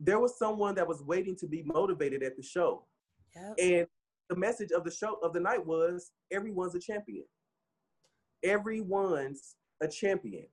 There 0.00 0.18
was 0.18 0.38
someone 0.38 0.74
that 0.76 0.86
was 0.86 1.02
waiting 1.02 1.36
to 1.36 1.46
be 1.46 1.62
motivated 1.62 2.22
at 2.22 2.36
the 2.36 2.42
show. 2.42 2.84
Yep. 3.34 3.54
And 3.58 3.86
the 4.28 4.36
message 4.36 4.72
of 4.72 4.84
the 4.84 4.90
show 4.90 5.18
of 5.22 5.32
the 5.32 5.40
night 5.40 5.64
was 5.64 6.10
everyone's 6.32 6.74
a 6.74 6.80
champion. 6.80 7.24
Everyone's 8.44 9.56
a 9.80 9.88
champion 9.88 10.46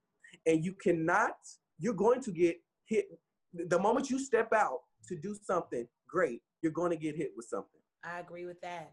and 0.45 0.63
you 0.63 0.73
cannot, 0.73 1.35
you're 1.79 1.93
going 1.93 2.21
to 2.21 2.31
get 2.31 2.57
hit. 2.85 3.05
The 3.53 3.79
moment 3.79 4.09
you 4.09 4.19
step 4.19 4.49
out 4.53 4.79
to 5.07 5.15
do 5.15 5.35
something 5.43 5.87
great, 6.07 6.41
you're 6.61 6.71
going 6.71 6.91
to 6.91 6.97
get 6.97 7.15
hit 7.15 7.31
with 7.35 7.45
something. 7.45 7.79
I 8.03 8.19
agree 8.19 8.45
with 8.45 8.61
that. 8.61 8.91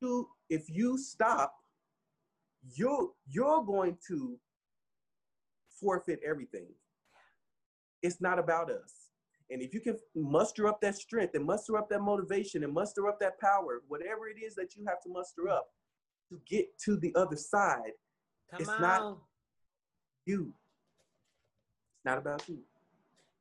You, 0.00 0.28
if 0.48 0.68
you 0.68 0.98
stop, 0.98 1.54
you're 2.74 3.10
you're 3.26 3.64
going 3.64 3.96
to 4.08 4.38
forfeit 5.80 6.20
everything. 6.26 6.68
It's 8.02 8.20
not 8.20 8.38
about 8.38 8.70
us. 8.70 9.09
And 9.50 9.60
if 9.60 9.74
you 9.74 9.80
can 9.80 9.98
muster 10.14 10.68
up 10.68 10.80
that 10.80 10.94
strength 10.94 11.34
and 11.34 11.44
muster 11.44 11.76
up 11.76 11.88
that 11.90 12.00
motivation 12.00 12.62
and 12.62 12.72
muster 12.72 13.08
up 13.08 13.18
that 13.20 13.40
power, 13.40 13.82
whatever 13.88 14.28
it 14.28 14.40
is 14.40 14.54
that 14.54 14.76
you 14.76 14.84
have 14.86 15.00
to 15.02 15.08
muster 15.08 15.48
up 15.48 15.68
to 16.28 16.40
get 16.48 16.66
to 16.84 16.96
the 16.96 17.12
other 17.16 17.36
side, 17.36 17.92
Come 18.50 18.60
it's 18.60 18.70
on. 18.70 18.80
not 18.80 19.18
you. 20.24 20.52
It's 21.96 22.04
not 22.04 22.18
about 22.18 22.48
you. 22.48 22.58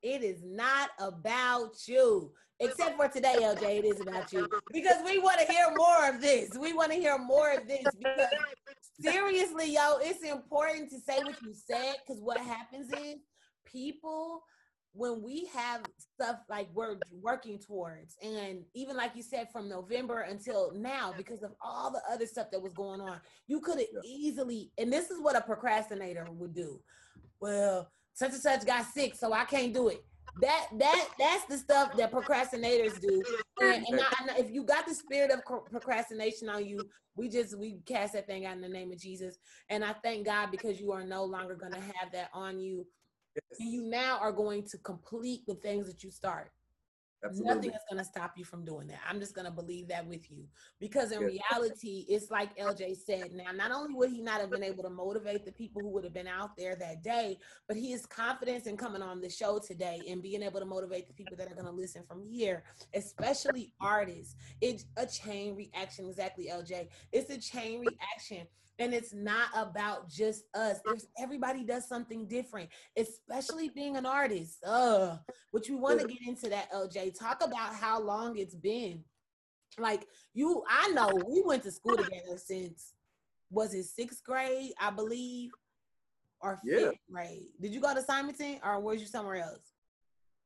It 0.01 0.23
is 0.23 0.41
not 0.43 0.89
about 0.99 1.75
you. 1.87 2.31
Except 2.61 2.97
for 2.97 3.07
today, 3.07 3.37
LJ, 3.39 3.79
it 3.79 3.85
is 3.85 4.01
about 4.01 4.33
you. 4.33 4.47
Because 4.73 4.97
we 5.05 5.17
want 5.17 5.39
to 5.39 5.45
hear 5.45 5.73
more 5.77 6.09
of 6.09 6.19
this. 6.19 6.49
We 6.59 6.73
want 6.73 6.91
to 6.91 6.97
hear 6.97 7.17
more 7.17 7.53
of 7.53 7.67
this 7.67 7.85
because 7.97 8.27
seriously, 8.99 9.73
yo, 9.73 9.97
it's 10.01 10.23
important 10.23 10.89
to 10.89 10.99
say 10.99 11.19
what 11.23 11.41
you 11.41 11.53
said 11.53 11.95
because 12.05 12.21
what 12.21 12.37
happens 12.37 12.91
is 12.91 13.15
people 13.65 14.43
when 14.93 15.21
we 15.21 15.45
have 15.53 15.81
stuff 15.97 16.37
like 16.49 16.67
we're 16.73 16.97
working 17.21 17.59
towards 17.59 18.15
and 18.23 18.63
even 18.73 18.97
like 18.97 19.15
you 19.15 19.21
said 19.21 19.47
from 19.51 19.69
november 19.69 20.21
until 20.21 20.71
now 20.75 21.13
because 21.15 21.43
of 21.43 21.51
all 21.61 21.91
the 21.91 22.01
other 22.11 22.25
stuff 22.25 22.47
that 22.51 22.61
was 22.61 22.73
going 22.73 22.99
on 22.99 23.19
you 23.47 23.59
could 23.59 23.77
have 23.77 23.87
yeah. 23.93 23.99
easily 24.03 24.71
and 24.77 24.91
this 24.91 25.11
is 25.11 25.21
what 25.21 25.35
a 25.35 25.41
procrastinator 25.41 26.25
would 26.31 26.53
do. 26.53 26.79
Well 27.39 27.89
such 28.13 28.31
and 28.31 28.41
such 28.41 28.65
got 28.65 28.85
sick 28.85 29.15
so 29.15 29.33
i 29.33 29.45
can't 29.45 29.73
do 29.73 29.89
it. 29.89 30.03
That 30.41 30.67
that 30.77 31.09
that's 31.17 31.45
the 31.45 31.57
stuff 31.57 31.95
that 31.97 32.11
procrastinators 32.11 32.99
do. 33.01 33.23
And, 33.61 33.85
and 33.89 33.99
I, 33.99 34.37
if 34.37 34.51
you 34.51 34.63
got 34.63 34.87
the 34.87 34.93
spirit 34.93 35.31
of 35.31 35.43
procrastination 35.71 36.49
on 36.49 36.65
you 36.65 36.81
we 37.15 37.29
just 37.29 37.57
we 37.57 37.79
cast 37.85 38.13
that 38.13 38.25
thing 38.27 38.45
out 38.45 38.55
in 38.55 38.61
the 38.61 38.69
name 38.69 38.91
of 38.91 38.99
jesus. 38.99 39.37
And 39.69 39.83
i 39.83 39.93
thank 40.03 40.25
god 40.25 40.51
because 40.51 40.79
you 40.79 40.91
are 40.91 41.03
no 41.03 41.23
longer 41.23 41.55
going 41.55 41.73
to 41.73 41.79
have 41.79 42.11
that 42.13 42.29
on 42.33 42.59
you 42.59 42.85
Yes. 43.51 43.59
And 43.59 43.71
you 43.71 43.83
now 43.83 44.17
are 44.19 44.31
going 44.31 44.63
to 44.63 44.77
complete 44.79 45.45
the 45.47 45.55
things 45.55 45.87
that 45.87 46.03
you 46.03 46.11
start. 46.11 46.51
Absolutely. 47.23 47.53
Nothing 47.53 47.71
is 47.71 47.81
going 47.89 47.97
to 47.97 48.05
stop 48.05 48.33
you 48.37 48.45
from 48.45 48.63
doing 48.63 48.87
that. 48.87 48.99
I'm 49.07 49.19
just 49.19 49.35
going 49.35 49.45
to 49.45 49.51
believe 49.51 49.89
that 49.89 50.07
with 50.07 50.31
you. 50.31 50.45
Because 50.79 51.11
in 51.11 51.21
yes. 51.21 51.41
reality, 51.51 52.05
it's 52.07 52.31
like 52.31 52.57
LJ 52.57 52.95
said. 52.95 53.33
Now, 53.33 53.51
not 53.51 53.71
only 53.71 53.93
would 53.93 54.09
he 54.09 54.21
not 54.21 54.39
have 54.39 54.49
been 54.49 54.63
able 54.63 54.83
to 54.83 54.89
motivate 54.89 55.45
the 55.45 55.51
people 55.51 55.81
who 55.81 55.89
would 55.89 56.05
have 56.05 56.13
been 56.13 56.27
out 56.27 56.55
there 56.57 56.75
that 56.77 57.03
day, 57.03 57.37
but 57.67 57.75
his 57.75 58.05
confidence 58.05 58.67
in 58.67 58.77
coming 58.77 59.01
on 59.01 59.19
the 59.19 59.29
show 59.29 59.59
today 59.59 59.99
and 60.09 60.21
being 60.21 60.41
able 60.41 60.59
to 60.59 60.65
motivate 60.65 61.07
the 61.07 61.13
people 61.13 61.35
that 61.35 61.51
are 61.51 61.55
going 61.55 61.65
to 61.65 61.71
listen 61.71 62.03
from 62.07 62.23
here, 62.23 62.63
especially 62.93 63.73
artists. 63.81 64.35
It's 64.61 64.85
a 64.95 65.05
chain 65.05 65.55
reaction. 65.55 66.07
Exactly, 66.07 66.49
LJ. 66.51 66.87
It's 67.11 67.29
a 67.29 67.37
chain 67.37 67.81
reaction 67.81 68.47
and 68.79 68.93
it's 68.93 69.13
not 69.13 69.49
about 69.55 70.09
just 70.09 70.45
us 70.55 70.79
there's 70.85 71.07
everybody 71.19 71.63
does 71.63 71.87
something 71.87 72.25
different 72.27 72.69
especially 72.97 73.69
being 73.69 73.97
an 73.97 74.05
artist 74.05 74.57
uh 74.65 75.17
which 75.51 75.69
we 75.69 75.75
want 75.75 75.99
to 75.99 76.07
get 76.07 76.25
into 76.25 76.49
that 76.49 76.71
lj 76.71 77.17
talk 77.17 77.43
about 77.43 77.73
how 77.75 78.01
long 78.01 78.37
it's 78.37 78.55
been 78.55 79.03
like 79.77 80.05
you 80.33 80.63
i 80.69 80.87
know 80.89 81.09
we 81.27 81.43
went 81.45 81.61
to 81.61 81.71
school 81.71 81.95
together 81.95 82.37
since 82.37 82.93
was 83.51 83.73
it 83.73 83.83
sixth 83.83 84.23
grade 84.23 84.71
i 84.79 84.89
believe 84.89 85.51
or 86.41 86.59
fifth 86.65 86.81
yeah. 86.81 86.91
grade 87.11 87.47
did 87.61 87.73
you 87.73 87.81
go 87.81 87.93
to 87.93 88.01
simonton 88.01 88.59
or 88.63 88.79
was 88.79 88.99
you 88.99 89.07
somewhere 89.07 89.43
else 89.43 89.73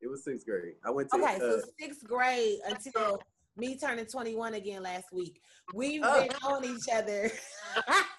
it 0.01 0.09
was 0.09 0.23
sixth 0.23 0.45
grade 0.45 0.73
i 0.85 0.89
went 0.89 1.09
to 1.09 1.17
okay 1.17 1.35
uh, 1.35 1.39
so 1.39 1.61
sixth 1.79 2.03
grade 2.03 2.59
until 2.67 3.19
me 3.55 3.77
turning 3.77 4.05
21 4.05 4.55
again 4.55 4.83
last 4.83 5.05
week. 5.11 5.41
We've 5.73 6.01
oh. 6.03 6.21
been 6.21 6.35
on 6.43 6.65
each 6.65 6.93
other. 6.93 7.31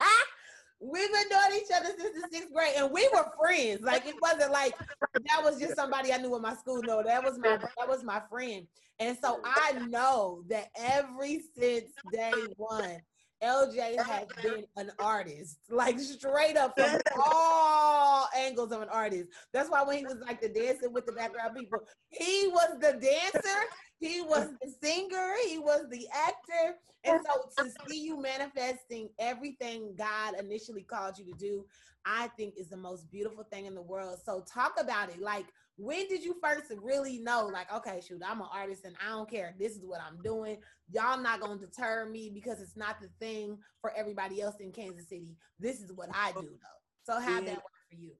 We've 0.84 1.10
been 1.10 1.28
knowing 1.30 1.56
each 1.56 1.70
other 1.74 1.90
since 1.98 2.22
the 2.22 2.28
sixth 2.30 2.52
grade, 2.52 2.74
and 2.76 2.90
we 2.92 3.08
were 3.12 3.26
friends. 3.40 3.82
Like 3.82 4.06
it 4.06 4.16
wasn't 4.20 4.52
like 4.52 4.76
that 4.78 5.42
was 5.42 5.58
just 5.58 5.76
somebody 5.76 6.12
I 6.12 6.18
knew 6.18 6.36
in 6.36 6.42
my 6.42 6.54
school. 6.54 6.82
No, 6.82 7.02
that 7.02 7.24
was 7.24 7.38
my 7.38 7.56
that 7.56 7.88
was 7.88 8.04
my 8.04 8.20
friend. 8.30 8.66
And 8.98 9.16
so 9.20 9.40
I 9.44 9.72
know 9.88 10.42
that 10.48 10.68
every 10.76 11.42
since 11.58 11.90
day 12.12 12.32
one, 12.56 12.98
LJ 13.44 14.02
has 14.02 14.26
been 14.42 14.64
an 14.76 14.90
artist, 14.98 15.58
like 15.70 15.98
straight 16.00 16.56
up 16.56 16.74
from 16.78 16.98
all 17.22 18.28
angles 18.36 18.72
of 18.72 18.80
an 18.80 18.88
artist. 18.88 19.28
That's 19.52 19.68
why 19.68 19.82
when 19.82 19.98
he 19.98 20.04
was 20.04 20.16
like 20.26 20.40
the 20.40 20.48
dancing 20.48 20.92
with 20.92 21.04
the 21.04 21.12
background 21.12 21.56
people, 21.56 21.80
he 22.08 22.48
was 22.48 22.78
the 22.80 22.92
dancer, 22.92 23.58
he 24.00 24.22
was 24.22 24.48
the 24.62 24.72
singer, 24.82 25.34
he 25.46 25.58
was 25.58 25.86
the 25.90 26.06
actor. 26.12 26.78
And 27.04 27.20
so 27.26 27.64
to 27.64 27.70
see 27.86 28.02
you 28.02 28.20
manifesting 28.20 29.10
everything 29.18 29.94
God 29.98 30.34
initially 30.38 30.82
called 30.82 31.18
you 31.18 31.26
to 31.26 31.38
do, 31.38 31.66
I 32.06 32.28
think 32.36 32.54
is 32.56 32.68
the 32.68 32.78
most 32.78 33.10
beautiful 33.10 33.44
thing 33.52 33.66
in 33.66 33.74
the 33.74 33.82
world. 33.82 34.18
So 34.24 34.42
talk 34.50 34.74
about 34.80 35.10
it. 35.10 35.20
Like, 35.20 35.46
when 35.76 36.06
did 36.08 36.22
you 36.22 36.36
first 36.42 36.72
really 36.82 37.18
know, 37.18 37.46
like, 37.52 37.72
okay, 37.72 38.00
shoot, 38.06 38.22
I'm 38.24 38.40
an 38.40 38.46
artist 38.52 38.84
and 38.84 38.94
I 39.04 39.10
don't 39.10 39.28
care. 39.28 39.54
This 39.58 39.72
is 39.72 39.84
what 39.84 40.00
I'm 40.00 40.22
doing. 40.22 40.58
Y'all 40.92 41.20
not 41.20 41.40
gonna 41.40 41.58
deter 41.58 42.06
me 42.06 42.30
because 42.32 42.60
it's 42.60 42.76
not 42.76 43.00
the 43.00 43.08
thing 43.18 43.58
for 43.80 43.92
everybody 43.96 44.40
else 44.40 44.56
in 44.60 44.70
Kansas 44.70 45.08
City. 45.08 45.36
This 45.58 45.80
is 45.80 45.92
what 45.92 46.08
I 46.14 46.32
do 46.32 46.42
though. 46.42 46.80
So 47.02 47.20
how 47.20 47.40
that 47.40 47.56
work 47.56 47.62
for 47.90 47.96
you? 47.96 48.12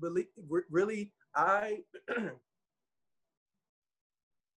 Really, 0.00 0.26
really, 0.70 1.12
I 1.34 1.78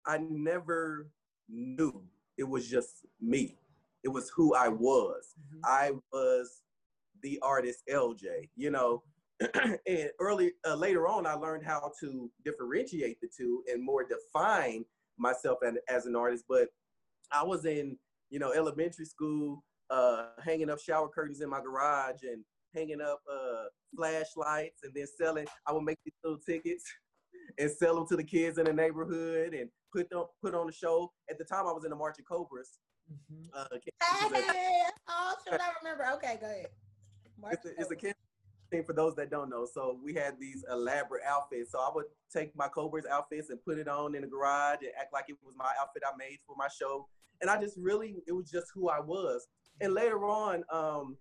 I 0.05 0.17
never 0.29 1.07
knew 1.49 2.03
it 2.37 2.43
was 2.43 2.67
just 2.67 3.05
me. 3.21 3.57
It 4.03 4.09
was 4.09 4.29
who 4.29 4.53
I 4.53 4.67
was. 4.67 5.33
Mm-hmm. 5.39 5.59
I 5.63 5.91
was 6.11 6.61
the 7.21 7.39
artist 7.41 7.83
LJ, 7.89 8.49
you 8.57 8.69
know. 8.71 9.03
and 9.87 10.09
early 10.19 10.53
uh, 10.67 10.75
later 10.75 11.07
on, 11.07 11.25
I 11.25 11.33
learned 11.33 11.65
how 11.65 11.91
to 11.99 12.31
differentiate 12.45 13.19
the 13.21 13.29
two 13.35 13.63
and 13.71 13.83
more 13.83 14.05
define 14.05 14.85
myself 15.17 15.59
as, 15.65 15.73
as 15.89 16.05
an 16.05 16.15
artist. 16.15 16.45
But 16.47 16.67
I 17.31 17.43
was 17.43 17.65
in, 17.65 17.97
you 18.29 18.39
know, 18.39 18.53
elementary 18.53 19.05
school, 19.05 19.63
uh, 19.89 20.27
hanging 20.43 20.69
up 20.69 20.79
shower 20.79 21.07
curtains 21.07 21.41
in 21.41 21.49
my 21.49 21.61
garage 21.61 22.23
and 22.23 22.43
hanging 22.73 23.01
up 23.01 23.19
uh, 23.31 23.65
flashlights 23.95 24.83
and 24.83 24.93
then 24.93 25.05
selling. 25.17 25.45
I 25.67 25.73
would 25.73 25.83
make 25.83 25.99
these 26.05 26.13
little 26.23 26.39
tickets 26.39 26.83
and 27.59 27.69
sell 27.69 27.95
them 27.95 28.07
to 28.07 28.15
the 28.15 28.23
kids 28.23 28.57
in 28.57 28.65
the 28.65 28.73
neighborhood 28.73 29.53
and 29.53 29.69
put 29.95 30.09
them 30.09 30.25
put 30.41 30.55
on 30.55 30.67
the 30.67 30.73
show. 30.73 31.11
At 31.29 31.37
the 31.37 31.45
time, 31.45 31.67
I 31.67 31.73
was 31.73 31.83
in 31.83 31.89
the 31.89 31.95
Marching 31.95 32.25
Cobras. 32.25 32.79
Mm-hmm. 33.11 33.47
Uh, 33.53 33.65
hey, 33.73 34.83
oh, 35.09 35.33
should 35.43 35.59
I 35.59 35.69
remember? 35.81 36.05
Okay, 36.15 36.37
go 36.39 36.47
ahead. 36.47 36.67
It's 37.51 37.65
a, 37.65 37.69
it's 37.77 37.91
a 37.91 37.95
kid 37.95 38.15
thing 38.73 38.83
for 38.83 38.93
those 38.93 39.15
that 39.15 39.29
don't 39.29 39.49
know. 39.49 39.67
So 39.71 39.99
we 40.03 40.13
had 40.13 40.39
these 40.39 40.65
elaborate 40.71 41.23
outfits. 41.27 41.71
So 41.71 41.79
I 41.79 41.89
would 41.93 42.05
take 42.31 42.55
my 42.55 42.67
Cobras 42.67 43.05
outfits 43.09 43.49
and 43.49 43.63
put 43.63 43.77
it 43.77 43.87
on 43.87 44.15
in 44.15 44.21
the 44.21 44.27
garage 44.27 44.79
and 44.81 44.91
act 44.99 45.13
like 45.13 45.25
it 45.29 45.37
was 45.43 45.53
my 45.57 45.71
outfit 45.79 46.03
I 46.05 46.15
made 46.17 46.39
for 46.45 46.55
my 46.57 46.67
show. 46.67 47.07
And 47.41 47.49
I 47.49 47.61
just 47.61 47.77
really, 47.77 48.15
it 48.27 48.31
was 48.31 48.49
just 48.49 48.67
who 48.73 48.89
I 48.89 48.99
was. 48.99 49.47
And 49.81 49.93
later 49.93 50.25
on, 50.25 50.63
um, 50.71 51.17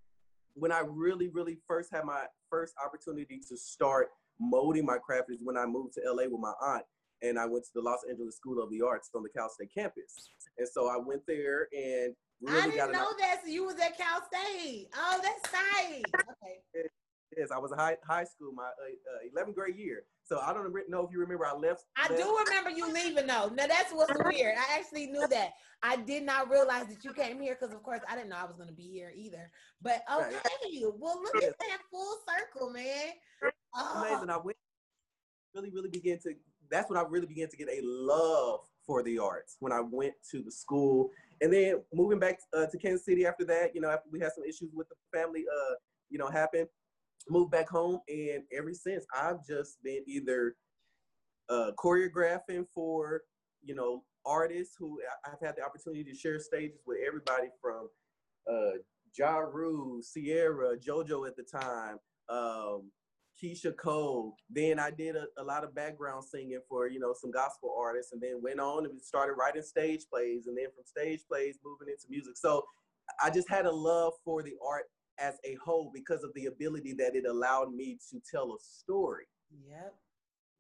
when 0.55 0.73
I 0.73 0.83
really, 0.87 1.29
really 1.29 1.59
first 1.67 1.91
had 1.93 2.05
my 2.05 2.25
first 2.51 2.75
opportunity 2.85 3.41
to 3.49 3.57
start 3.57 4.09
molding 4.41 4.85
my 4.85 4.99
craft 4.99 5.31
is 5.31 5.39
when 5.43 5.57
I 5.57 5.67
moved 5.67 5.95
to 5.95 6.01
LA 6.05 6.25
with 6.25 6.41
my 6.41 6.53
aunt 6.63 6.85
and 7.23 7.39
I 7.39 7.47
went 7.47 7.65
to 7.65 7.71
the 7.75 7.81
Los 7.81 8.01
Angeles 8.09 8.37
School 8.37 8.63
of 8.63 8.71
the 8.71 8.83
Arts 8.83 9.11
on 9.15 9.23
the 9.23 9.29
Cal 9.29 9.49
State 9.49 9.71
campus. 9.75 10.31
And 10.59 10.69
so 10.69 10.89
I 10.89 10.97
went 10.97 11.23
there 11.27 11.69
and 11.73 12.15
really 12.41 12.61
I 12.61 12.87
didn't 12.87 12.93
know 12.93 13.13
that. 13.19 13.41
So 13.45 13.51
you 13.51 13.65
was 13.65 13.77
at 13.77 13.97
Cal 13.97 14.23
State. 14.27 14.89
Oh, 14.95 15.21
that's 15.23 15.53
nice. 15.53 16.03
Okay. 16.15 16.89
Yes, 17.37 17.51
I 17.51 17.59
was 17.59 17.73
a 17.73 17.77
high 17.77 17.97
high 18.05 18.25
school 18.25 18.53
my 18.53 18.65
uh, 18.65 19.41
uh, 19.41 19.45
11th 19.45 19.55
grade 19.55 19.77
year. 19.77 20.05
So 20.25 20.39
I 20.41 20.53
don't 20.53 20.73
know 20.89 21.05
if 21.05 21.13
you 21.13 21.19
remember. 21.19 21.47
I 21.47 21.55
left. 21.55 21.85
I 21.97 22.09
left. 22.09 22.23
do 22.23 22.39
remember 22.47 22.71
you 22.71 22.93
leaving 22.93 23.27
though. 23.27 23.51
Now 23.55 23.67
that's 23.67 23.93
what's 23.93 24.13
weird. 24.25 24.57
I 24.57 24.79
actually 24.79 25.07
knew 25.07 25.27
that. 25.29 25.53
I 25.83 25.97
did 25.97 26.23
not 26.23 26.49
realize 26.49 26.87
that 26.87 27.03
you 27.03 27.13
came 27.13 27.41
here 27.41 27.57
because, 27.59 27.75
of 27.75 27.83
course, 27.83 28.01
I 28.09 28.15
didn't 28.15 28.29
know 28.31 28.37
I 28.41 28.45
was 28.45 28.57
going 28.57 28.69
to 28.69 28.75
be 28.75 28.89
here 28.89 29.13
either. 29.17 29.51
But 29.81 30.03
okay, 30.13 30.31
right. 30.33 30.85
well, 30.97 31.21
look 31.21 31.43
at 31.43 31.59
that 31.59 31.79
full 31.91 32.17
circle, 32.29 32.71
man. 32.71 33.09
Oh. 33.75 34.05
Amazing. 34.07 34.31
I 34.31 34.37
went 34.37 34.57
really, 35.55 35.71
really 35.71 35.89
began 35.89 36.19
to. 36.21 36.35
That's 36.71 36.89
when 36.89 36.99
I 36.99 37.03
really 37.03 37.27
began 37.27 37.49
to 37.49 37.57
get 37.57 37.69
a 37.69 37.81
love 37.83 38.61
for 38.87 39.03
the 39.03 39.19
arts 39.19 39.57
when 39.61 39.73
I 39.73 39.81
went 39.81 40.15
to 40.31 40.43
the 40.43 40.51
school, 40.51 41.11
and 41.41 41.53
then 41.53 41.83
moving 41.93 42.19
back 42.19 42.39
uh, 42.57 42.67
to 42.67 42.79
Kansas 42.79 43.05
City 43.05 43.27
after 43.27 43.45
that. 43.47 43.75
You 43.75 43.81
know, 43.81 43.91
after 43.91 44.09
we 44.11 44.21
had 44.21 44.33
some 44.33 44.45
issues 44.45 44.71
with 44.73 44.89
the 44.89 44.95
family, 45.13 45.45
uh, 45.53 45.75
you 46.11 46.19
know, 46.19 46.29
happened 46.29 46.69
moved 47.29 47.51
back 47.51 47.69
home, 47.69 48.01
and 48.09 48.43
ever 48.57 48.73
since 48.73 49.05
I've 49.15 49.45
just 49.47 49.83
been 49.83 50.03
either 50.07 50.55
uh, 51.49 51.71
choreographing 51.79 52.67
for 52.75 53.23
you 53.63 53.75
know 53.75 54.03
artists 54.25 54.75
who 54.79 55.01
I've 55.25 55.45
had 55.45 55.57
the 55.57 55.65
opportunity 55.65 56.05
to 56.05 56.17
share 56.17 56.39
stages 56.39 56.81
with 56.87 56.99
everybody 57.07 57.49
from 57.61 57.89
uh, 58.51 58.79
Ja 59.17 59.39
Rule, 59.39 60.01
Ciara, 60.03 60.77
JoJo 60.79 61.27
at 61.27 61.37
the 61.37 61.43
time, 61.43 61.99
um, 62.29 62.91
Keyshia 63.43 63.77
Cole. 63.77 64.37
Then 64.49 64.79
I 64.79 64.91
did 64.91 65.17
a, 65.17 65.27
a, 65.39 65.45
lot 65.45 65.65
of 65.65 65.75
background 65.75 66.25
singing 66.25 66.61
for 66.69 66.89
you 66.89 67.01
know 67.01 67.15
some 67.21 67.31
gospel 67.31 67.75
artists, 67.79 68.13
and 68.13 68.23
then 68.23 68.41
went 68.43 68.61
on 68.61 68.87
and 68.87 69.01
started 69.01 69.35
writing 69.35 69.63
stage 69.63 70.03
plays, 70.13 70.47
and 70.47 70.57
then 70.57 70.67
from 70.75 70.85
stage 70.85 71.21
plays 71.29 71.59
moving 71.65 71.89
into 71.89 72.07
music. 72.09 72.37
So 72.37 72.65
I 73.23 73.31
just 73.31 73.49
had 73.49 73.67
a 73.67 73.71
love 73.71 74.13
for 74.25 74.43
the 74.43 74.55
art 74.67 74.85
as 75.19 75.35
a 75.45 75.57
whole 75.65 75.91
because 75.95 76.25
of 76.25 76.33
the 76.35 76.47
ability 76.47 76.93
that 76.95 77.15
it 77.15 77.27
allowed 77.27 77.73
me 77.75 77.99
to 78.11 78.21
tell 78.31 78.53
a 78.53 78.59
story. 78.61 79.25
Yep. 79.69 79.95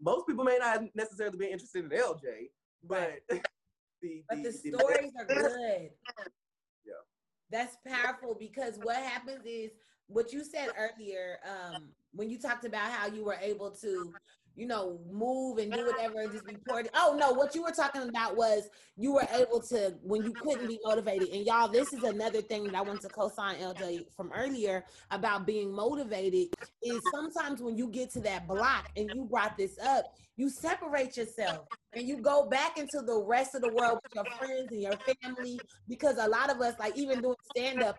Most 0.01 0.27
people 0.27 0.45
may 0.45 0.59
not 0.59 0.83
necessarily 0.95 1.39
be 1.39 1.47
interested 1.47 1.85
in 1.85 1.91
LJ, 1.91 2.51
but 2.85 3.21
the, 4.03 4.23
but 4.29 4.39
the, 4.39 4.43
the 4.43 4.53
stories 4.53 5.13
the, 5.15 5.23
are 5.23 5.27
good. 5.27 5.91
Yeah. 6.85 6.93
That's 7.51 7.77
powerful 7.87 8.37
because 8.39 8.79
what 8.83 8.97
happens 8.97 9.45
is 9.47 9.71
what 10.07 10.33
you 10.33 10.45
said 10.45 10.69
earlier 10.79 11.39
um, 11.45 11.89
when 12.13 12.29
you 12.29 12.39
talked 12.39 12.65
about 12.65 12.91
how 12.91 13.07
you 13.07 13.25
were 13.25 13.39
able 13.41 13.71
to 13.71 14.13
you 14.57 14.67
know, 14.67 14.99
move 15.11 15.59
and 15.59 15.73
do 15.73 15.87
whatever 15.87 16.21
and 16.21 16.33
just 16.33 16.47
be 16.47 16.57
poured. 16.69 16.89
Oh 16.95 17.17
no, 17.19 17.33
what 17.33 17.55
you 17.55 17.63
were 17.63 17.71
talking 17.71 18.03
about 18.09 18.37
was 18.37 18.69
you 18.97 19.13
were 19.13 19.27
able 19.35 19.61
to 19.63 19.95
when 20.03 20.23
you 20.23 20.33
couldn't 20.33 20.67
be 20.67 20.79
motivated. 20.85 21.29
And 21.29 21.47
y'all, 21.47 21.69
this 21.69 21.93
is 21.93 22.03
another 22.03 22.43
thing 22.43 22.65
that 22.65 22.75
I 22.75 22.83
want 22.83 23.01
to 23.03 23.09
co-sign 23.09 23.57
LJ 23.57 24.07
from 24.17 24.31
earlier 24.35 24.85
about 25.11 25.47
being 25.47 25.73
motivated 25.73 26.49
is 26.83 27.01
sometimes 27.13 27.63
when 27.63 27.77
you 27.77 27.89
get 27.89 28.11
to 28.13 28.21
that 28.21 28.47
block 28.47 28.91
and 28.97 29.11
you 29.15 29.25
brought 29.25 29.57
this 29.57 29.79
up, 29.79 30.15
you 30.37 30.49
separate 30.49 31.17
yourself 31.17 31.67
and 31.95 32.07
you 32.09 32.17
go 32.17 32.49
back 32.49 32.79
into 32.79 33.03
the 33.03 33.23
rest 33.23 33.55
of 33.55 33.63
the 33.63 33.73
world 33.73 33.99
with 34.03 34.15
your 34.15 34.25
friends 34.39 34.73
and 34.73 34.83
your 34.83 34.97
family 35.23 35.61
because 35.89 36.17
a 36.19 36.29
lot 36.29 36.51
of 36.51 36.61
us 36.61 36.75
like 36.79 36.97
even 36.97 37.21
doing 37.21 37.37
stand 37.55 37.83
up 37.83 37.99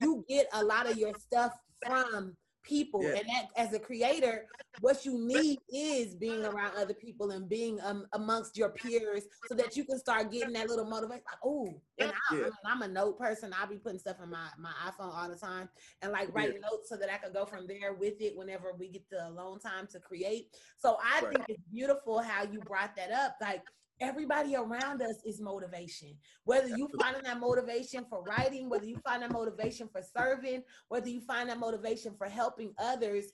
you 0.00 0.24
get 0.28 0.46
a 0.54 0.64
lot 0.64 0.90
of 0.90 0.98
your 0.98 1.12
stuff 1.14 1.52
from 1.86 2.36
people 2.62 3.02
yeah. 3.02 3.10
and 3.16 3.28
that 3.28 3.48
as 3.56 3.72
a 3.72 3.78
creator 3.78 4.46
what 4.80 5.04
you 5.04 5.18
need 5.18 5.58
is 5.68 6.14
being 6.14 6.44
around 6.44 6.72
other 6.76 6.94
people 6.94 7.30
and 7.32 7.48
being 7.48 7.78
um, 7.82 8.06
amongst 8.12 8.56
your 8.56 8.70
peers 8.70 9.24
so 9.48 9.54
that 9.54 9.76
you 9.76 9.84
can 9.84 9.98
start 9.98 10.30
getting 10.30 10.52
that 10.52 10.68
little 10.68 10.84
motivation 10.84 11.22
like 11.26 11.38
oh 11.44 11.68
and 11.98 12.12
I, 12.30 12.36
yeah. 12.36 12.48
I 12.64 12.72
am 12.72 12.82
a 12.82 12.88
note 12.88 13.18
person 13.18 13.52
i'll 13.58 13.68
be 13.68 13.76
putting 13.76 13.98
stuff 13.98 14.16
in 14.22 14.30
my 14.30 14.48
my 14.58 14.72
iphone 14.86 15.14
all 15.14 15.28
the 15.28 15.36
time 15.36 15.68
and 16.02 16.12
like 16.12 16.34
write 16.34 16.54
yeah. 16.54 16.60
notes 16.70 16.88
so 16.88 16.96
that 16.96 17.12
i 17.12 17.18
can 17.18 17.32
go 17.32 17.44
from 17.44 17.66
there 17.66 17.94
with 17.94 18.20
it 18.20 18.36
whenever 18.36 18.72
we 18.78 18.88
get 18.88 19.08
the 19.10 19.26
alone 19.28 19.58
time 19.58 19.86
to 19.88 19.98
create 19.98 20.48
so 20.78 20.96
i 21.02 21.20
right. 21.20 21.34
think 21.34 21.44
it's 21.48 21.62
beautiful 21.72 22.20
how 22.20 22.44
you 22.44 22.60
brought 22.60 22.94
that 22.96 23.10
up 23.10 23.36
like 23.40 23.62
everybody 24.00 24.56
around 24.56 25.02
us 25.02 25.16
is 25.24 25.40
motivation. 25.40 26.14
Whether 26.44 26.68
you 26.68 26.88
find 27.00 27.16
that 27.24 27.40
motivation 27.40 28.04
for 28.08 28.22
writing, 28.22 28.68
whether 28.68 28.86
you 28.86 28.96
find 29.04 29.22
that 29.22 29.32
motivation 29.32 29.88
for 29.88 30.02
serving, 30.16 30.62
whether 30.88 31.08
you 31.08 31.20
find 31.20 31.48
that 31.48 31.58
motivation 31.58 32.14
for 32.16 32.26
helping 32.26 32.72
others, 32.78 33.32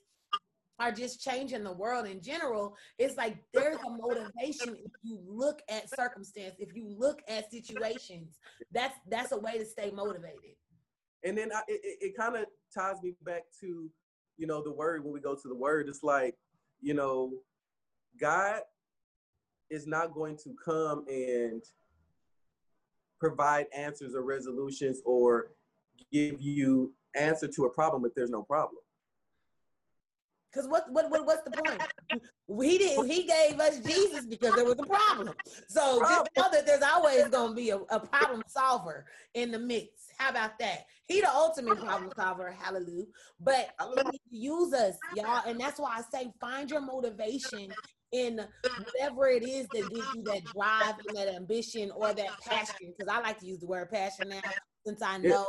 are 0.79 0.91
just 0.91 1.21
changing 1.21 1.63
the 1.63 1.73
world 1.73 2.07
in 2.07 2.21
general. 2.21 2.75
It's 2.97 3.17
like 3.17 3.37
there's 3.53 3.77
a 3.85 3.89
motivation 3.89 4.77
if 4.77 4.91
you 5.03 5.19
look 5.27 5.61
at 5.69 5.89
circumstance, 5.93 6.55
if 6.57 6.73
you 6.73 6.95
look 6.97 7.21
at 7.27 7.51
situations. 7.51 8.37
That's 8.71 8.95
that's 9.09 9.31
a 9.33 9.37
way 9.37 9.57
to 9.57 9.65
stay 9.65 9.91
motivated. 9.91 10.55
And 11.23 11.37
then 11.37 11.49
I, 11.53 11.61
it, 11.67 11.97
it 12.01 12.17
kind 12.17 12.37
of 12.37 12.45
ties 12.73 12.95
me 13.03 13.13
back 13.23 13.43
to, 13.59 13.89
you 14.37 14.47
know, 14.47 14.63
the 14.63 14.71
word 14.71 15.03
when 15.03 15.13
we 15.13 15.19
go 15.19 15.35
to 15.35 15.47
the 15.49 15.55
word. 15.55 15.89
It's 15.89 16.03
like, 16.03 16.35
you 16.81 16.93
know, 16.93 17.33
God 18.19 18.61
is 19.69 19.87
not 19.87 20.13
going 20.13 20.37
to 20.37 20.55
come 20.63 21.05
and 21.07 21.61
provide 23.19 23.65
answers 23.75 24.15
or 24.15 24.23
resolutions 24.23 25.01
or 25.05 25.51
give 26.11 26.41
you 26.41 26.93
answer 27.15 27.47
to 27.47 27.65
a 27.65 27.69
problem 27.69 28.05
if 28.05 28.13
there's 28.15 28.29
no 28.29 28.43
problem. 28.43 28.81
Because 30.51 30.67
what, 30.67 30.91
what 30.91 31.11
what 31.11 31.25
what's 31.25 31.43
the 31.43 31.51
point? 31.51 31.81
He 32.47 32.77
did 32.79 33.05
he 33.05 33.27
gave 33.27 33.59
us 33.59 33.79
Jesus 33.79 34.25
because 34.25 34.55
there 34.55 34.65
was 34.65 34.79
a 34.79 34.83
problem. 34.83 35.35
So 35.67 36.01
just 36.01 36.29
know 36.35 36.47
that 36.51 36.65
there's 36.65 36.81
always 36.81 37.27
gonna 37.27 37.53
be 37.53 37.69
a, 37.69 37.77
a 37.77 37.99
problem 37.99 38.41
solver 38.47 39.05
in 39.35 39.51
the 39.51 39.59
mix. 39.59 40.07
How 40.17 40.31
about 40.31 40.57
that? 40.59 40.85
He 41.05 41.21
the 41.21 41.29
ultimate 41.29 41.79
problem 41.79 42.11
solver, 42.15 42.51
hallelujah. 42.51 43.05
But 43.39 43.69
he 44.11 44.19
use 44.31 44.73
us, 44.73 44.95
y'all. 45.11 45.43
And 45.45 45.59
that's 45.59 45.79
why 45.79 45.99
I 45.99 46.01
say 46.11 46.31
find 46.41 46.71
your 46.71 46.81
motivation 46.81 47.75
in 48.11 48.41
whatever 48.83 49.27
it 49.27 49.43
is 49.43 49.67
that 49.67 49.89
gives 49.93 50.07
you 50.15 50.23
that 50.23 50.43
drive 50.45 50.95
and 51.07 51.17
that 51.17 51.33
ambition 51.33 51.91
or 51.91 52.13
that 52.13 52.39
passion. 52.41 52.93
Because 52.97 53.13
I 53.13 53.21
like 53.21 53.39
to 53.39 53.45
use 53.45 53.59
the 53.59 53.67
word 53.67 53.89
passion 53.89 54.29
now, 54.29 54.41
since 54.85 55.01
I 55.01 55.17
know, 55.17 55.45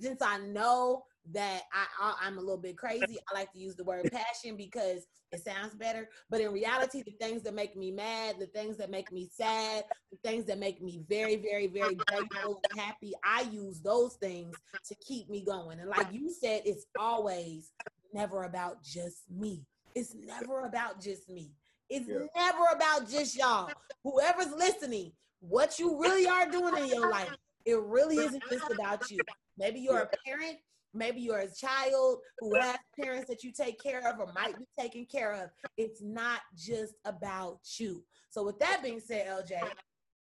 since 0.00 0.20
I 0.22 0.38
know 0.38 1.04
that 1.32 1.62
I, 1.72 2.14
I 2.22 2.26
am 2.26 2.38
a 2.38 2.40
little 2.40 2.56
bit 2.56 2.76
crazy. 2.76 3.18
I 3.30 3.38
like 3.38 3.52
to 3.52 3.58
use 3.58 3.74
the 3.74 3.84
word 3.84 4.10
passion 4.12 4.56
because 4.56 5.06
it 5.32 5.44
sounds 5.44 5.74
better. 5.74 6.08
But 6.30 6.40
in 6.40 6.52
reality, 6.52 7.02
the 7.02 7.16
things 7.20 7.42
that 7.42 7.54
make 7.54 7.76
me 7.76 7.90
mad, 7.90 8.36
the 8.38 8.46
things 8.46 8.76
that 8.76 8.90
make 8.90 9.10
me 9.10 9.28
sad, 9.32 9.84
the 10.12 10.18
things 10.22 10.44
that 10.46 10.58
make 10.58 10.80
me 10.82 11.02
very, 11.08 11.36
very, 11.36 11.66
very 11.66 11.94
grateful 11.94 12.60
and 12.70 12.80
happy, 12.80 13.12
I 13.24 13.42
use 13.50 13.80
those 13.80 14.14
things 14.14 14.54
to 14.86 14.94
keep 14.96 15.28
me 15.28 15.42
going. 15.44 15.80
And 15.80 15.90
like 15.90 16.12
you 16.12 16.30
said, 16.30 16.62
it's 16.64 16.86
always 16.98 17.72
never 18.12 18.44
about 18.44 18.84
just 18.84 19.22
me. 19.30 19.64
It's 19.94 20.14
never 20.14 20.66
about 20.66 21.00
just 21.00 21.28
me. 21.28 21.50
It's 21.88 22.08
yeah. 22.08 22.26
never 22.34 22.64
about 22.74 23.08
just 23.08 23.36
y'all. 23.36 23.70
Whoever's 24.04 24.52
listening, 24.56 25.12
what 25.40 25.78
you 25.78 26.00
really 26.00 26.26
are 26.26 26.50
doing 26.50 26.76
in 26.78 26.88
your 26.88 27.10
life, 27.10 27.34
it 27.64 27.78
really 27.80 28.16
isn't 28.16 28.42
just 28.50 28.70
about 28.70 29.10
you. 29.10 29.18
Maybe 29.58 29.80
you're 29.80 29.98
a 29.98 30.10
parent, 30.26 30.58
maybe 30.94 31.20
you're 31.20 31.38
a 31.38 31.54
child 31.54 32.18
who 32.38 32.54
has 32.58 32.76
parents 32.98 33.28
that 33.28 33.42
you 33.42 33.52
take 33.52 33.80
care 33.82 34.06
of 34.08 34.18
or 34.18 34.32
might 34.34 34.56
be 34.58 34.64
taken 34.78 35.06
care 35.06 35.32
of. 35.32 35.50
It's 35.76 36.02
not 36.02 36.40
just 36.56 36.94
about 37.04 37.60
you. 37.78 38.04
So, 38.30 38.44
with 38.44 38.58
that 38.58 38.82
being 38.82 39.00
said, 39.00 39.26
LJ, 39.28 39.50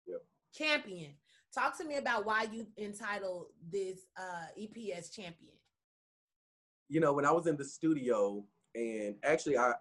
yeah. 0.06 0.16
champion, 0.54 1.12
talk 1.54 1.76
to 1.78 1.84
me 1.84 1.96
about 1.96 2.26
why 2.26 2.46
you 2.52 2.66
entitled 2.78 3.46
this 3.72 4.00
uh, 4.18 4.46
EP 4.60 4.96
as 4.96 5.10
champion. 5.10 5.52
You 6.88 7.00
know, 7.00 7.12
when 7.12 7.24
I 7.24 7.32
was 7.32 7.46
in 7.46 7.56
the 7.56 7.64
studio, 7.64 8.44
and 8.74 9.16
actually, 9.24 9.56
I 9.56 9.72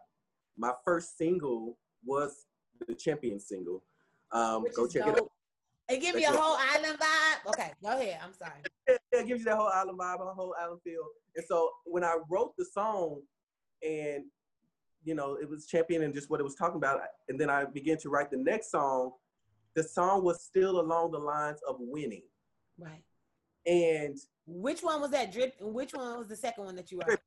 my 0.58 0.72
first 0.86 1.18
single 1.18 1.78
was 2.06 2.46
the 2.88 2.94
champion 2.94 3.40
single. 3.40 3.84
Um, 4.32 4.66
go 4.76 4.88
check 4.88 5.06
dope. 5.06 5.18
it 5.18 5.22
out. 5.22 5.32
It 5.90 6.02
give 6.02 6.16
me 6.16 6.24
a 6.24 6.32
whole 6.32 6.58
island 6.60 6.98
vibe. 6.98 7.50
Okay, 7.50 7.72
go 7.84 7.90
ahead. 7.90 8.20
I'm 8.24 8.34
sorry. 8.34 8.62
Yeah, 9.14 9.20
it 9.22 9.28
gives 9.28 9.40
you 9.42 9.46
that 9.46 9.56
whole 9.56 9.70
island 9.70 10.00
vibe, 10.00 10.22
a 10.22 10.34
whole 10.34 10.56
island 10.60 10.82
feel. 10.84 11.04
And 11.36 11.46
so 11.48 11.70
when 11.86 12.04
I 12.04 12.18
wrote 12.30 12.54
the 12.58 12.66
song, 12.66 13.22
and 13.82 14.24
you 15.04 15.14
know, 15.14 15.38
it 15.40 15.48
was 15.48 15.68
champion 15.68 16.02
and 16.02 16.14
just 16.14 16.30
what 16.30 16.40
it 16.40 16.44
was 16.44 16.56
talking 16.56 16.78
about, 16.78 17.00
and 17.30 17.40
then 17.40 17.50
I 17.50 17.66
began 17.66 17.98
to 18.00 18.10
write 18.10 18.32
the 18.32 18.38
next 18.38 18.72
song. 18.72 19.12
The 19.76 19.84
song 19.84 20.24
was 20.24 20.44
still 20.44 20.80
along 20.80 21.12
the 21.12 21.20
lines 21.20 21.60
of 21.68 21.78
winning. 21.80 22.24
Right. 22.78 23.04
And 23.66 24.18
which 24.46 24.82
one 24.82 25.00
was 25.00 25.12
that? 25.12 25.32
Drip. 25.32 25.56
Which 25.62 25.94
one 25.94 26.18
was 26.18 26.28
the 26.28 26.36
second 26.36 26.66
one 26.66 26.76
that 26.76 26.92
you 26.92 27.00
wrote? 27.00 27.20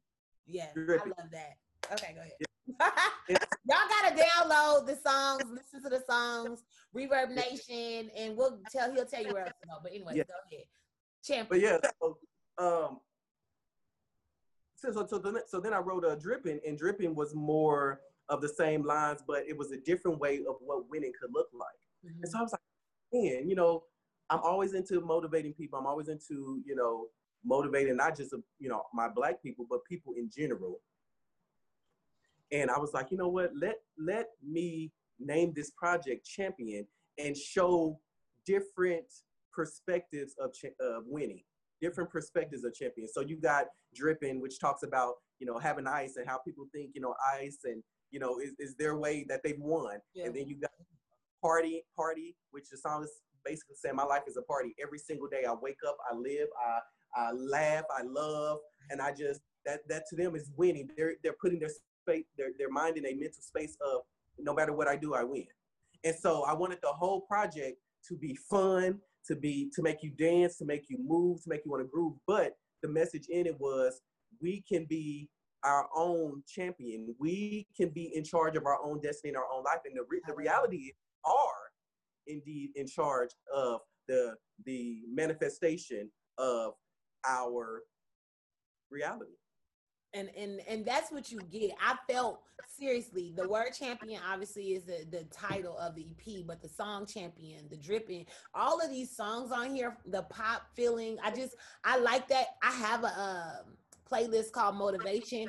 Yeah. 0.46 0.66
I 0.76 0.80
love 0.90 1.30
that. 1.32 1.56
Okay, 1.92 2.14
go 2.14 2.20
ahead. 2.20 2.32
Y'all 3.28 3.38
gotta 3.68 4.14
download 4.14 4.86
the 4.86 4.96
songs, 4.96 5.42
listen 5.50 5.82
to 5.82 5.88
the 5.88 6.02
songs, 6.08 6.62
Reverb 6.94 7.30
Nation, 7.30 8.10
and 8.16 8.36
we'll 8.36 8.58
tell 8.70 8.92
he'll 8.92 9.06
tell 9.06 9.22
you 9.22 9.32
where 9.32 9.42
else 9.42 9.54
to 9.62 9.68
go. 9.68 9.74
But 9.82 9.92
anyway, 9.92 10.12
yeah. 10.16 10.24
go 10.24 10.34
ahead. 10.52 10.66
Champion. 11.24 11.46
But 11.48 11.60
yeah, 11.60 11.78
so, 12.00 12.18
um 12.58 13.00
so 14.76 14.92
so 14.92 15.06
so 15.06 15.18
then, 15.18 15.38
so 15.46 15.60
then 15.60 15.72
I 15.72 15.78
wrote 15.78 16.04
a 16.04 16.16
dripping, 16.16 16.60
and 16.66 16.78
dripping 16.78 17.14
was 17.14 17.34
more 17.34 18.00
of 18.28 18.40
the 18.40 18.48
same 18.48 18.84
lines, 18.84 19.22
but 19.26 19.44
it 19.48 19.56
was 19.56 19.72
a 19.72 19.78
different 19.78 20.18
way 20.18 20.38
of 20.48 20.56
what 20.60 20.88
winning 20.88 21.12
could 21.20 21.30
look 21.32 21.48
like. 21.52 21.68
Mm-hmm. 22.04 22.22
And 22.22 22.30
so 22.30 22.38
I 22.38 22.42
was 22.42 22.52
like, 22.52 22.60
man, 23.12 23.48
you 23.48 23.54
know, 23.56 23.84
I'm 24.30 24.40
always 24.40 24.74
into 24.74 25.00
motivating 25.00 25.52
people. 25.54 25.78
I'm 25.78 25.86
always 25.86 26.08
into, 26.08 26.60
you 26.66 26.74
know, 26.74 27.06
motivating 27.44 27.96
not 27.96 28.16
just 28.16 28.34
you 28.58 28.68
know 28.68 28.82
my 28.92 29.08
black 29.08 29.42
people, 29.42 29.66
but 29.68 29.84
people 29.84 30.14
in 30.16 30.30
general. 30.34 30.80
And 32.52 32.70
I 32.70 32.78
was 32.78 32.92
like, 32.94 33.10
you 33.10 33.16
know 33.16 33.28
what? 33.28 33.50
Let 33.60 33.76
let 33.98 34.26
me 34.46 34.92
name 35.18 35.52
this 35.54 35.70
project 35.70 36.26
Champion 36.26 36.86
and 37.18 37.36
show 37.36 37.98
different 38.46 39.06
perspectives 39.52 40.34
of, 40.40 40.50
of 40.80 41.02
winning, 41.06 41.42
different 41.80 42.10
perspectives 42.10 42.64
of 42.64 42.74
champion. 42.74 43.08
So 43.08 43.22
you 43.22 43.36
got 43.36 43.66
Dripping, 43.94 44.40
which 44.40 44.60
talks 44.60 44.82
about 44.82 45.14
you 45.38 45.46
know 45.46 45.58
having 45.58 45.86
ice 45.86 46.16
and 46.16 46.28
how 46.28 46.38
people 46.38 46.66
think 46.74 46.90
you 46.94 47.00
know 47.00 47.14
ice 47.34 47.58
and 47.64 47.82
you 48.10 48.20
know 48.20 48.38
is, 48.38 48.52
is 48.58 48.76
their 48.76 48.96
way 48.96 49.24
that 49.28 49.40
they've 49.42 49.58
won. 49.58 49.98
Yeah. 50.14 50.26
And 50.26 50.36
then 50.36 50.46
you 50.46 50.60
got 50.60 50.70
Party 51.42 51.82
Party, 51.96 52.36
which 52.50 52.68
the 52.70 52.76
song 52.76 53.02
is 53.02 53.10
basically 53.44 53.76
saying 53.76 53.96
my 53.96 54.04
life 54.04 54.22
is 54.28 54.36
a 54.36 54.42
party. 54.42 54.74
Every 54.82 54.98
single 54.98 55.28
day 55.28 55.44
I 55.48 55.54
wake 55.54 55.78
up, 55.86 55.96
I 56.10 56.14
live, 56.14 56.48
I 56.64 56.78
I 57.18 57.32
laugh, 57.32 57.84
I 57.96 58.02
love, 58.02 58.58
and 58.90 59.00
I 59.00 59.12
just 59.12 59.40
that 59.64 59.80
that 59.88 60.04
to 60.10 60.16
them 60.16 60.36
is 60.36 60.50
winning. 60.56 60.90
They're 60.96 61.14
they're 61.22 61.36
putting 61.40 61.58
their 61.58 61.70
space, 62.06 62.24
their, 62.36 62.48
their 62.58 62.70
mind 62.70 62.96
in 62.96 63.06
a 63.06 63.14
mental 63.14 63.42
space 63.42 63.76
of 63.80 64.02
no 64.38 64.54
matter 64.54 64.72
what 64.72 64.88
I 64.88 64.96
do, 64.96 65.14
I 65.14 65.24
win. 65.24 65.46
And 66.04 66.14
so 66.14 66.44
I 66.44 66.52
wanted 66.52 66.78
the 66.82 66.88
whole 66.88 67.22
project 67.22 67.78
to 68.08 68.16
be 68.16 68.38
fun, 68.48 69.00
to 69.26 69.34
be 69.34 69.70
to 69.74 69.82
make 69.82 70.02
you 70.02 70.10
dance, 70.10 70.56
to 70.58 70.64
make 70.64 70.84
you 70.88 70.98
move, 71.04 71.42
to 71.42 71.48
make 71.48 71.62
you 71.64 71.70
want 71.70 71.82
to 71.82 71.88
groove. 71.88 72.14
But 72.26 72.56
the 72.82 72.88
message 72.88 73.26
in 73.28 73.46
it 73.46 73.58
was 73.58 74.00
we 74.40 74.62
can 74.68 74.84
be 74.84 75.28
our 75.64 75.88
own 75.96 76.42
champion. 76.46 77.14
We 77.18 77.66
can 77.76 77.88
be 77.88 78.12
in 78.14 78.22
charge 78.22 78.56
of 78.56 78.66
our 78.66 78.78
own 78.84 79.00
destiny 79.00 79.30
in 79.30 79.36
our 79.36 79.46
own 79.52 79.64
life. 79.64 79.80
And 79.84 79.96
the, 79.96 80.04
re- 80.08 80.20
the 80.26 80.32
uh-huh. 80.32 80.36
reality 80.36 80.76
is 80.76 80.94
are 81.24 81.70
indeed 82.28 82.70
in 82.76 82.86
charge 82.86 83.30
of 83.54 83.80
the 84.06 84.34
the 84.64 85.00
manifestation 85.12 86.10
of 86.38 86.74
our 87.26 87.82
reality 88.90 89.32
and 90.16 90.30
and 90.36 90.60
and 90.68 90.84
that's 90.84 91.12
what 91.12 91.30
you 91.30 91.38
get. 91.52 91.72
I 91.80 91.96
felt 92.10 92.40
seriously 92.78 93.32
the 93.36 93.48
word 93.48 93.70
champion 93.78 94.20
obviously 94.30 94.72
is 94.72 94.84
the, 94.84 95.04
the 95.10 95.24
title 95.24 95.76
of 95.78 95.94
the 95.94 96.06
EP, 96.10 96.44
but 96.46 96.60
the 96.60 96.68
song 96.68 97.06
champion, 97.06 97.68
the 97.70 97.76
dripping, 97.76 98.26
all 98.54 98.80
of 98.80 98.90
these 98.90 99.14
songs 99.14 99.52
on 99.52 99.74
here, 99.74 99.96
the 100.06 100.22
pop 100.22 100.62
feeling. 100.74 101.18
I 101.22 101.30
just 101.30 101.54
I 101.84 101.98
like 101.98 102.28
that. 102.28 102.46
I 102.62 102.72
have 102.72 103.04
a 103.04 103.20
um, 103.20 103.76
playlist 104.10 104.52
called 104.52 104.76
Motivation. 104.76 105.48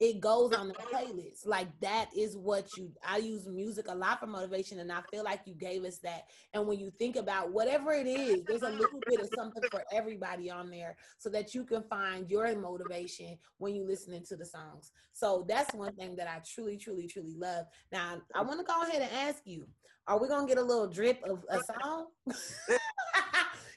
It 0.00 0.20
goes 0.20 0.52
on 0.52 0.68
the 0.68 0.74
playlist. 0.92 1.46
Like 1.46 1.68
that 1.80 2.08
is 2.16 2.36
what 2.36 2.76
you 2.76 2.90
I 3.06 3.18
use 3.18 3.46
music 3.46 3.86
a 3.88 3.94
lot 3.94 4.20
for 4.20 4.26
motivation 4.26 4.78
and 4.78 4.92
I 4.92 5.00
feel 5.10 5.24
like 5.24 5.40
you 5.44 5.54
gave 5.54 5.84
us 5.84 5.98
that. 5.98 6.24
And 6.54 6.66
when 6.66 6.78
you 6.78 6.90
think 6.98 7.16
about 7.16 7.52
whatever 7.52 7.92
it 7.92 8.06
is, 8.06 8.44
there's 8.44 8.62
a 8.62 8.70
little 8.70 9.00
bit 9.08 9.20
of 9.20 9.28
something 9.36 9.62
for 9.70 9.82
everybody 9.92 10.50
on 10.50 10.70
there 10.70 10.96
so 11.18 11.28
that 11.30 11.54
you 11.54 11.64
can 11.64 11.82
find 11.84 12.30
your 12.30 12.54
motivation 12.56 13.36
when 13.58 13.74
you 13.74 13.84
listening 13.84 14.24
to 14.28 14.36
the 14.36 14.46
songs. 14.46 14.92
So 15.12 15.44
that's 15.48 15.74
one 15.74 15.94
thing 15.94 16.16
that 16.16 16.28
I 16.28 16.40
truly, 16.46 16.76
truly, 16.76 17.06
truly 17.06 17.34
love. 17.36 17.66
Now 17.92 18.20
I 18.34 18.42
want 18.42 18.60
to 18.60 18.64
go 18.64 18.82
ahead 18.82 19.02
and 19.02 19.28
ask 19.28 19.42
you, 19.44 19.66
are 20.06 20.18
we 20.18 20.28
gonna 20.28 20.46
get 20.46 20.58
a 20.58 20.62
little 20.62 20.86
drip 20.86 21.22
of 21.24 21.44
a 21.50 21.60
song? 21.64 22.06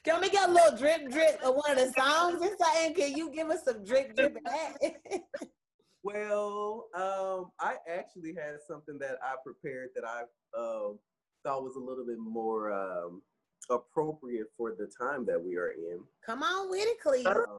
Can 0.04 0.20
we 0.20 0.30
get 0.30 0.48
a 0.48 0.52
little 0.52 0.76
drip 0.76 1.08
drip 1.10 1.40
of 1.44 1.54
one 1.54 1.70
of 1.70 1.76
the 1.76 1.92
songs 1.96 2.40
or 2.40 2.50
something? 2.58 2.94
Can 2.94 3.16
you 3.16 3.30
give 3.30 3.50
us 3.50 3.64
some 3.64 3.84
drip 3.84 4.16
drip 4.16 4.36
of 4.36 4.42
that? 4.44 5.20
Well, 6.02 6.88
um, 6.94 7.52
I 7.60 7.76
actually 7.88 8.34
had 8.34 8.56
something 8.66 8.98
that 8.98 9.18
I 9.22 9.34
prepared 9.44 9.90
that 9.94 10.04
I 10.04 10.22
uh, 10.58 10.94
thought 11.44 11.62
was 11.62 11.76
a 11.76 11.80
little 11.80 12.04
bit 12.04 12.18
more 12.18 12.72
um, 12.72 13.22
appropriate 13.70 14.48
for 14.56 14.74
the 14.76 14.90
time 15.00 15.24
that 15.26 15.42
we 15.42 15.56
are 15.56 15.70
in. 15.70 16.00
Come 16.26 16.42
on 16.42 16.70
with 16.70 16.86
it, 16.86 17.00
Cleo. 17.00 17.30
Um, 17.30 17.56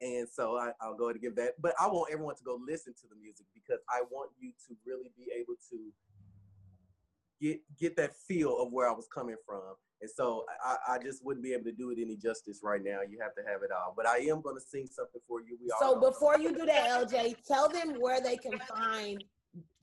and 0.00 0.26
so 0.28 0.56
I, 0.56 0.72
will 0.88 0.96
go 0.96 1.04
ahead 1.06 1.16
and 1.16 1.22
give 1.22 1.36
that. 1.36 1.60
But 1.60 1.74
I 1.78 1.86
want 1.86 2.10
everyone 2.12 2.34
to 2.36 2.44
go 2.44 2.58
listen 2.66 2.94
to 2.94 3.06
the 3.08 3.16
music 3.20 3.46
because 3.54 3.80
I 3.88 4.02
want 4.10 4.30
you 4.40 4.52
to 4.66 4.76
really 4.86 5.12
be 5.16 5.30
able 5.36 5.54
to 5.70 5.76
get 7.40 7.60
get 7.78 7.96
that 7.96 8.16
feel 8.16 8.60
of 8.60 8.72
where 8.72 8.88
I 8.88 8.92
was 8.92 9.08
coming 9.12 9.36
from. 9.46 9.74
And 10.02 10.10
so 10.10 10.46
I, 10.64 10.94
I 10.94 10.98
just 10.98 11.24
wouldn't 11.24 11.44
be 11.44 11.52
able 11.52 11.64
to 11.64 11.72
do 11.72 11.90
it 11.90 11.98
any 12.00 12.16
justice 12.16 12.60
right 12.62 12.82
now. 12.82 13.00
You 13.06 13.18
have 13.20 13.34
to 13.34 13.42
have 13.46 13.62
it 13.62 13.70
all. 13.70 13.92
But 13.94 14.06
I 14.06 14.18
am 14.18 14.40
going 14.40 14.56
to 14.56 14.62
sing 14.66 14.88
something 14.90 15.20
for 15.28 15.40
you. 15.40 15.58
We 15.60 15.70
so 15.78 16.00
before 16.00 16.38
you 16.38 16.54
do 16.54 16.64
that, 16.64 17.06
LJ, 17.06 17.36
tell 17.46 17.68
them 17.68 17.96
where 17.98 18.20
they 18.20 18.36
can 18.36 18.58
find 18.60 19.22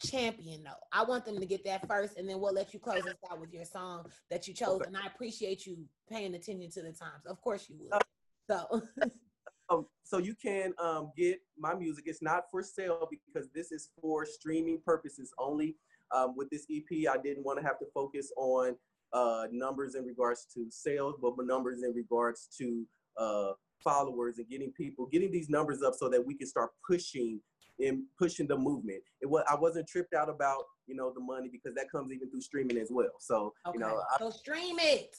champion 0.04 0.64
though. 0.64 0.72
I 0.92 1.04
want 1.04 1.26
them 1.26 1.40
to 1.40 1.46
get 1.46 1.64
that 1.66 1.88
first, 1.88 2.18
and 2.18 2.28
then 2.28 2.40
we'll 2.40 2.54
let 2.54 2.74
you 2.74 2.80
close 2.80 3.06
us 3.06 3.16
out 3.32 3.40
with 3.40 3.54
your 3.54 3.66
song 3.66 4.06
that 4.32 4.48
you 4.48 4.54
chose. 4.54 4.82
Okay. 4.82 4.86
And 4.88 4.98
I 4.98 5.06
appreciate 5.06 5.66
you 5.66 5.78
paying 6.10 6.34
attention 6.36 6.70
to 6.72 6.82
the 6.82 6.94
times. 6.94 7.26
Of 7.28 7.42
course 7.42 7.68
you 7.70 7.76
would. 7.80 8.02
So. 8.50 8.82
um, 9.70 9.86
so 10.04 10.18
you 10.18 10.34
can 10.34 10.74
um, 10.80 11.12
get 11.16 11.42
my 11.58 11.76
music. 11.76 12.06
It's 12.08 12.22
not 12.22 12.46
for 12.50 12.64
sale 12.64 13.08
because 13.10 13.50
this 13.54 13.72
is 13.72 13.90
for 14.02 14.26
streaming 14.26 14.80
purposes 14.84 15.32
only. 15.38 15.76
Um, 16.16 16.36
with 16.36 16.50
this 16.50 16.66
EP, 16.72 17.10
I 17.10 17.18
didn't 17.18 17.44
want 17.44 17.60
to 17.60 17.66
have 17.66 17.80
to 17.80 17.86
focus 17.94 18.32
on 18.38 18.76
uh, 19.14 19.48
numbers 19.52 19.96
in 19.96 20.06
regards 20.06 20.48
to 20.54 20.68
sales, 20.70 21.16
but 21.22 21.34
numbers 21.46 21.84
in 21.84 21.94
regards 21.94 22.48
to 22.58 22.86
uh, 23.18 23.52
followers 23.84 24.38
and 24.38 24.50
getting 24.50 24.72
people, 24.72 25.08
getting 25.08 25.32
these 25.32 25.50
numbers 25.50 25.82
up 25.82 25.94
so 25.96 26.10
that 26.10 26.26
we 26.26 26.36
can 26.36 26.48
start 26.48 26.72
pushing 26.88 27.40
and 27.80 28.04
pushing 28.18 28.48
the 28.48 28.58
movement. 28.58 29.02
It 29.22 29.30
was 29.30 29.44
I 29.50 29.56
wasn't 29.56 29.88
tripped 29.88 30.14
out 30.14 30.30
about 30.30 30.64
you 30.88 30.96
know 30.96 31.12
the 31.14 31.22
money 31.22 31.50
because 31.52 31.76
that 31.76 31.92
comes 31.92 32.12
even 32.12 32.30
through 32.30 32.42
streaming 32.42 32.78
as 32.78 32.90
well. 32.92 33.12
So 33.20 33.54
okay. 33.68 33.76
you 33.76 33.80
know, 33.80 34.02
I, 34.14 34.18
so 34.20 34.30
stream 34.30 34.78
it. 34.80 35.16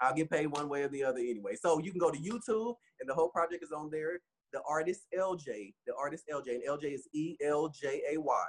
I'll 0.00 0.14
get 0.14 0.30
paid 0.30 0.46
one 0.46 0.68
way 0.68 0.82
or 0.82 0.88
the 0.88 1.04
other 1.04 1.20
anyway. 1.20 1.54
So 1.54 1.78
you 1.78 1.90
can 1.90 2.00
go 2.00 2.10
to 2.10 2.18
YouTube 2.18 2.74
and 3.00 3.08
the 3.08 3.14
whole 3.14 3.28
project 3.28 3.62
is 3.62 3.70
on 3.72 3.90
there. 3.90 4.18
The 4.52 4.60
artist 4.68 5.02
LJ, 5.16 5.74
the 5.86 5.94
artist 5.98 6.24
LJ, 6.32 6.48
and 6.48 6.62
LJ 6.68 6.94
is 6.94 7.08
E 7.12 7.36
L 7.44 7.68
J 7.68 8.02
A 8.12 8.20
Y. 8.20 8.44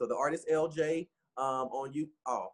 So 0.00 0.06
the 0.06 0.16
artist 0.16 0.46
LJ 0.50 1.08
um, 1.36 1.68
on 1.68 1.92
you. 1.92 2.08
Oh, 2.26 2.48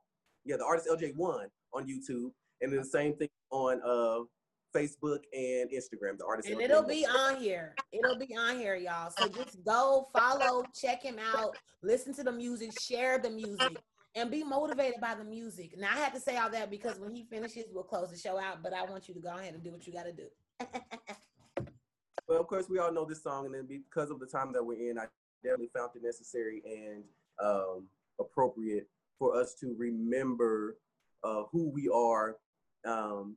yeah, 0.44 0.56
the 0.56 0.64
artist 0.64 0.88
LJ1 0.90 1.46
on 1.72 1.86
YouTube, 1.86 2.30
and 2.60 2.72
then 2.72 2.80
the 2.80 2.84
same 2.84 3.14
thing 3.14 3.28
on 3.50 3.80
uh, 3.84 4.24
Facebook 4.76 5.20
and 5.32 5.70
Instagram. 5.70 6.18
The 6.18 6.26
artist 6.26 6.48
and 6.48 6.60
it'll 6.60 6.86
be 6.86 7.06
on 7.06 7.36
here. 7.36 7.76
It'll 7.92 8.18
be 8.18 8.36
on 8.36 8.58
here, 8.58 8.74
y'all. 8.74 9.12
So 9.16 9.28
just 9.28 9.64
go 9.64 10.08
follow, 10.12 10.64
check 10.74 11.04
him 11.04 11.18
out, 11.34 11.56
listen 11.82 12.12
to 12.14 12.24
the 12.24 12.32
music, 12.32 12.72
share 12.80 13.18
the 13.18 13.30
music. 13.30 13.76
And 14.18 14.30
be 14.30 14.42
motivated 14.42 14.98
by 14.98 15.14
the 15.14 15.24
music. 15.24 15.76
Now 15.76 15.90
I 15.92 15.98
had 15.98 16.14
to 16.14 16.20
say 16.20 16.38
all 16.38 16.48
that 16.48 16.70
because 16.70 16.98
when 16.98 17.10
he 17.10 17.24
finishes, 17.24 17.66
we'll 17.70 17.84
close 17.84 18.10
the 18.10 18.16
show 18.16 18.40
out. 18.40 18.62
But 18.62 18.72
I 18.72 18.82
want 18.84 19.08
you 19.08 19.14
to 19.14 19.20
go 19.20 19.28
ahead 19.36 19.52
and 19.52 19.62
do 19.62 19.70
what 19.70 19.86
you 19.86 19.92
got 19.92 20.06
to 20.06 20.12
do. 20.12 20.24
well, 22.26 22.40
of 22.40 22.46
course, 22.46 22.66
we 22.70 22.78
all 22.78 22.90
know 22.90 23.04
this 23.04 23.22
song, 23.22 23.44
and 23.44 23.54
then 23.54 23.66
because 23.66 24.10
of 24.10 24.18
the 24.18 24.24
time 24.24 24.54
that 24.54 24.64
we're 24.64 24.90
in, 24.90 24.98
I 24.98 25.04
definitely 25.44 25.68
found 25.76 25.90
it 25.96 26.02
necessary 26.02 26.62
and 26.64 27.04
um, 27.42 27.88
appropriate 28.18 28.88
for 29.18 29.38
us 29.40 29.54
to 29.60 29.74
remember 29.78 30.78
uh, 31.24 31.44
who 31.52 31.70
we 31.70 31.88
are. 31.88 32.36
Um, 32.86 33.36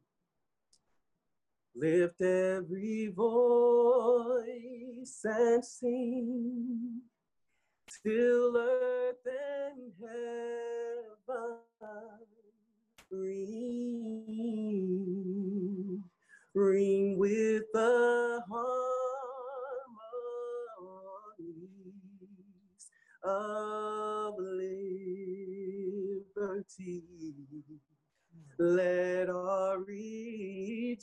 lift 1.76 2.22
every 2.22 3.08
voice 3.16 4.46
and 5.24 5.64
sing 5.64 7.02
till 8.04 8.58
earth 8.58 9.26
and 9.26 9.94
heaven 10.02 11.60
ring, 13.12 14.44
ring 16.54 17.18
with 17.18 17.64
the 17.74 18.42
harmonies 18.50 18.70
of 23.24 23.79
liberty. 26.77 27.82
Let 28.60 29.29
our 29.29 29.79
rejoicing 29.79 30.99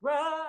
rise 0.00 0.47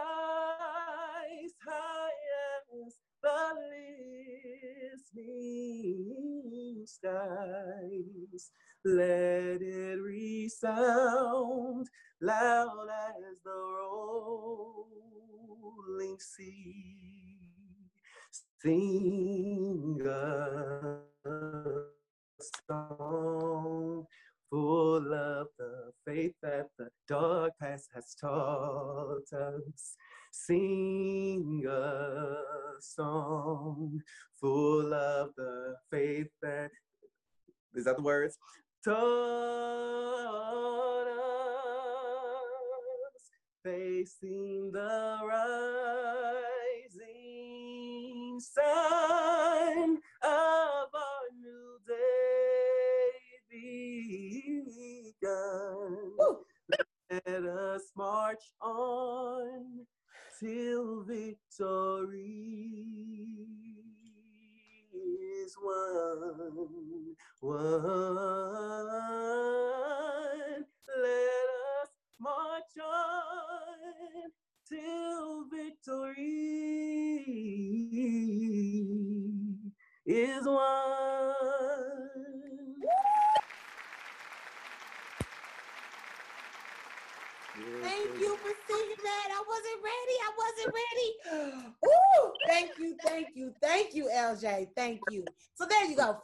has 28.10 28.16
taught 28.16 29.32
us. 29.34 29.96
Sing 30.32 31.64
a 31.68 32.36
song 32.80 34.00
full 34.40 34.94
of 34.94 35.32
the 35.36 35.76
faith 35.92 36.28
that 36.42 36.70
is 37.76 37.86
that 37.86 37.98
the 37.98 38.04
words? 38.04 38.38
Taught 38.84 38.94
us 43.08 43.32
facing 43.64 44.72
the 44.72 45.20
rising 45.28 46.10
sun 48.40 49.29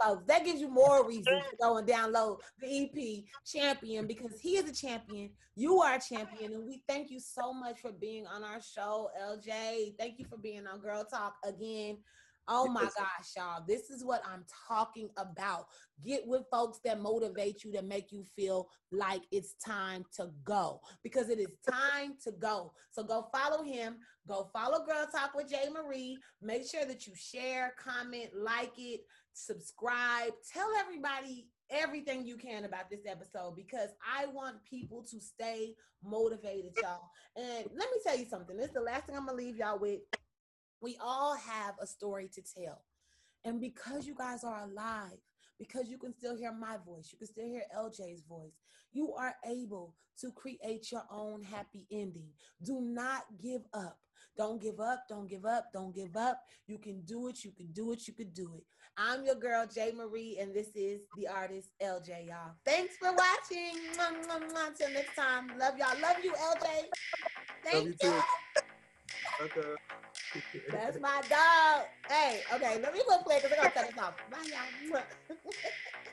folks. 0.02 0.24
That 0.28 0.46
gives 0.46 0.62
you 0.62 0.70
more 0.70 1.08
reason 1.08 1.34
to 1.34 1.58
go 1.60 1.78
and 1.78 1.88
download 1.88 2.40
the 2.62 2.84
EP 2.84 3.24
Champion 3.46 4.08
because 4.08 4.40
he 4.40 4.58
is 4.58 4.70
a 4.70 4.74
champion. 4.74 5.30
You 5.56 5.82
are 5.82 5.96
a 5.96 6.00
champion. 6.00 6.54
And 6.54 6.66
we 6.66 6.84
thank 6.88 7.12
you 7.12 7.20
so 7.20 7.54
much 7.54 7.80
for 7.80 7.92
being 7.92 8.26
on 8.28 8.44
our 8.44 8.62
show, 8.62 9.10
LJ. 9.22 9.98
Thank 9.98 10.20
you 10.20 10.26
for 10.26 10.38
being 10.38 10.68
on 10.68 10.80
Girl 10.80 11.04
Talk 11.04 11.36
again. 11.46 11.98
Oh 12.48 12.68
my 12.68 12.84
gosh, 12.84 13.34
y'all. 13.36 13.64
This 13.68 13.90
is 13.90 14.04
what 14.04 14.22
I'm 14.26 14.46
talking 14.68 15.10
about. 15.18 15.66
Get 16.06 16.28
with 16.28 16.44
folks 16.52 16.80
that 16.86 17.02
motivate 17.02 17.64
you, 17.64 17.72
that 17.72 17.86
make 17.86 18.12
you 18.12 18.24
feel 18.36 18.68
like 18.92 19.22
it's 19.32 19.56
time 19.66 20.04
to 20.18 20.30
go 20.44 20.80
because 21.04 21.30
it 21.30 21.40
is 21.40 21.56
time 21.68 22.14
to 22.24 22.32
go. 22.32 22.74
So 22.92 23.04
go 23.04 23.28
follow 23.34 23.64
him. 23.64 23.98
Go 24.28 24.50
follow 24.54 24.86
Girl 24.86 25.08
Talk 25.12 25.34
with 25.36 25.50
Jay 25.50 25.70
Marie. 25.74 26.18
Make 26.42 26.70
sure 26.70 26.86
that 26.86 27.08
you 27.08 27.14
share, 27.16 27.74
comment, 27.84 28.30
like 28.36 28.74
it, 28.78 29.02
subscribe. 29.34 30.34
Tell 30.52 30.70
everybody 30.80 31.48
everything 31.70 32.26
you 32.26 32.38
can 32.38 32.66
about 32.66 32.90
this 32.92 33.02
episode 33.08 33.56
because 33.56 33.90
I 34.06 34.28
want 34.28 34.64
people 34.70 35.04
to 35.10 35.20
stay 35.20 35.74
motivated, 36.04 36.74
y'all. 36.82 37.10
And 37.36 37.66
let 37.76 37.90
me 37.92 37.98
tell 38.06 38.18
you 38.18 38.26
something. 38.26 38.56
This 38.56 38.68
is 38.68 38.74
the 38.74 38.82
last 38.82 39.08
thing 39.08 39.16
I'm 39.16 39.26
going 39.26 39.38
to 39.38 39.44
leave 39.44 39.58
y'all 39.58 39.80
with. 39.80 40.00
We 40.82 40.98
all 41.02 41.36
have 41.36 41.76
a 41.82 41.88
story 41.88 42.30
to 42.36 42.42
tell. 42.42 42.84
And 43.44 43.62
because 43.62 44.08
you 44.08 44.16
guys 44.16 44.44
are 44.44 44.64
alive, 44.64 45.18
because 45.60 45.88
you 45.90 45.98
can 45.98 46.14
still 46.14 46.36
hear 46.36 46.52
my 46.52 46.78
voice, 46.86 47.10
you 47.12 47.18
can 47.18 47.28
still 47.28 47.46
hear 47.46 47.64
LJ's 47.78 48.24
voice, 48.28 48.60
you 48.92 49.14
are 49.14 49.36
able 49.48 49.94
to 50.20 50.32
create 50.32 50.92
your 50.92 51.04
own 51.12 51.44
happy 51.44 51.86
ending. 51.92 52.30
Do 52.64 52.82
not 52.82 53.24
give 53.42 53.62
up. 53.74 54.00
Don't 54.38 54.62
give 54.62 54.80
up. 54.80 55.04
Don't 55.08 55.30
give 55.30 55.46
up. 55.46 55.66
Don't 55.74 55.94
give 55.94 56.16
up. 56.18 56.42
You 56.68 56.78
can 56.78 57.02
do 57.02 57.28
it. 57.28 57.44
You 57.44 57.52
can 57.52 57.68
do 57.72 57.92
it. 57.92 58.08
You 58.08 58.14
can 58.14 58.30
do 58.32 58.56
it. 58.58 58.64
I'm 58.98 59.26
your 59.26 59.36
girl, 59.36 59.66
Jay 59.68 59.92
Marie, 59.96 60.38
and 60.40 60.54
this 60.54 60.70
is 60.76 61.02
the 61.18 61.28
artist, 61.28 61.70
LJ, 61.82 62.28
y'all. 62.28 62.54
Thanks 62.66 62.96
for 62.98 63.12
watching. 63.12 63.78
Until 64.00 64.90
next 64.94 65.16
time. 65.16 65.52
Love 65.60 65.78
y'all. 65.78 66.00
Love 66.02 66.18
you, 66.24 66.32
LJ. 66.34 66.68
Thank 67.64 67.86
Love 67.86 67.96
you. 68.02 68.10
you. 68.10 69.46
Okay. 69.46 70.05
That's 70.72 71.00
my 71.00 71.22
dog. 71.30 71.86
Hey, 72.10 72.42
okay, 72.54 72.80
let 72.82 72.94
me 72.94 73.02
go 73.08 73.18
play 73.24 73.40
because 73.42 73.52
I'm 73.52 73.58
gonna 73.58 73.72
cut 73.72 73.88
this 73.90 73.98
off. 73.98 74.16
Bye, 74.32 74.38
y'all. 74.92 75.02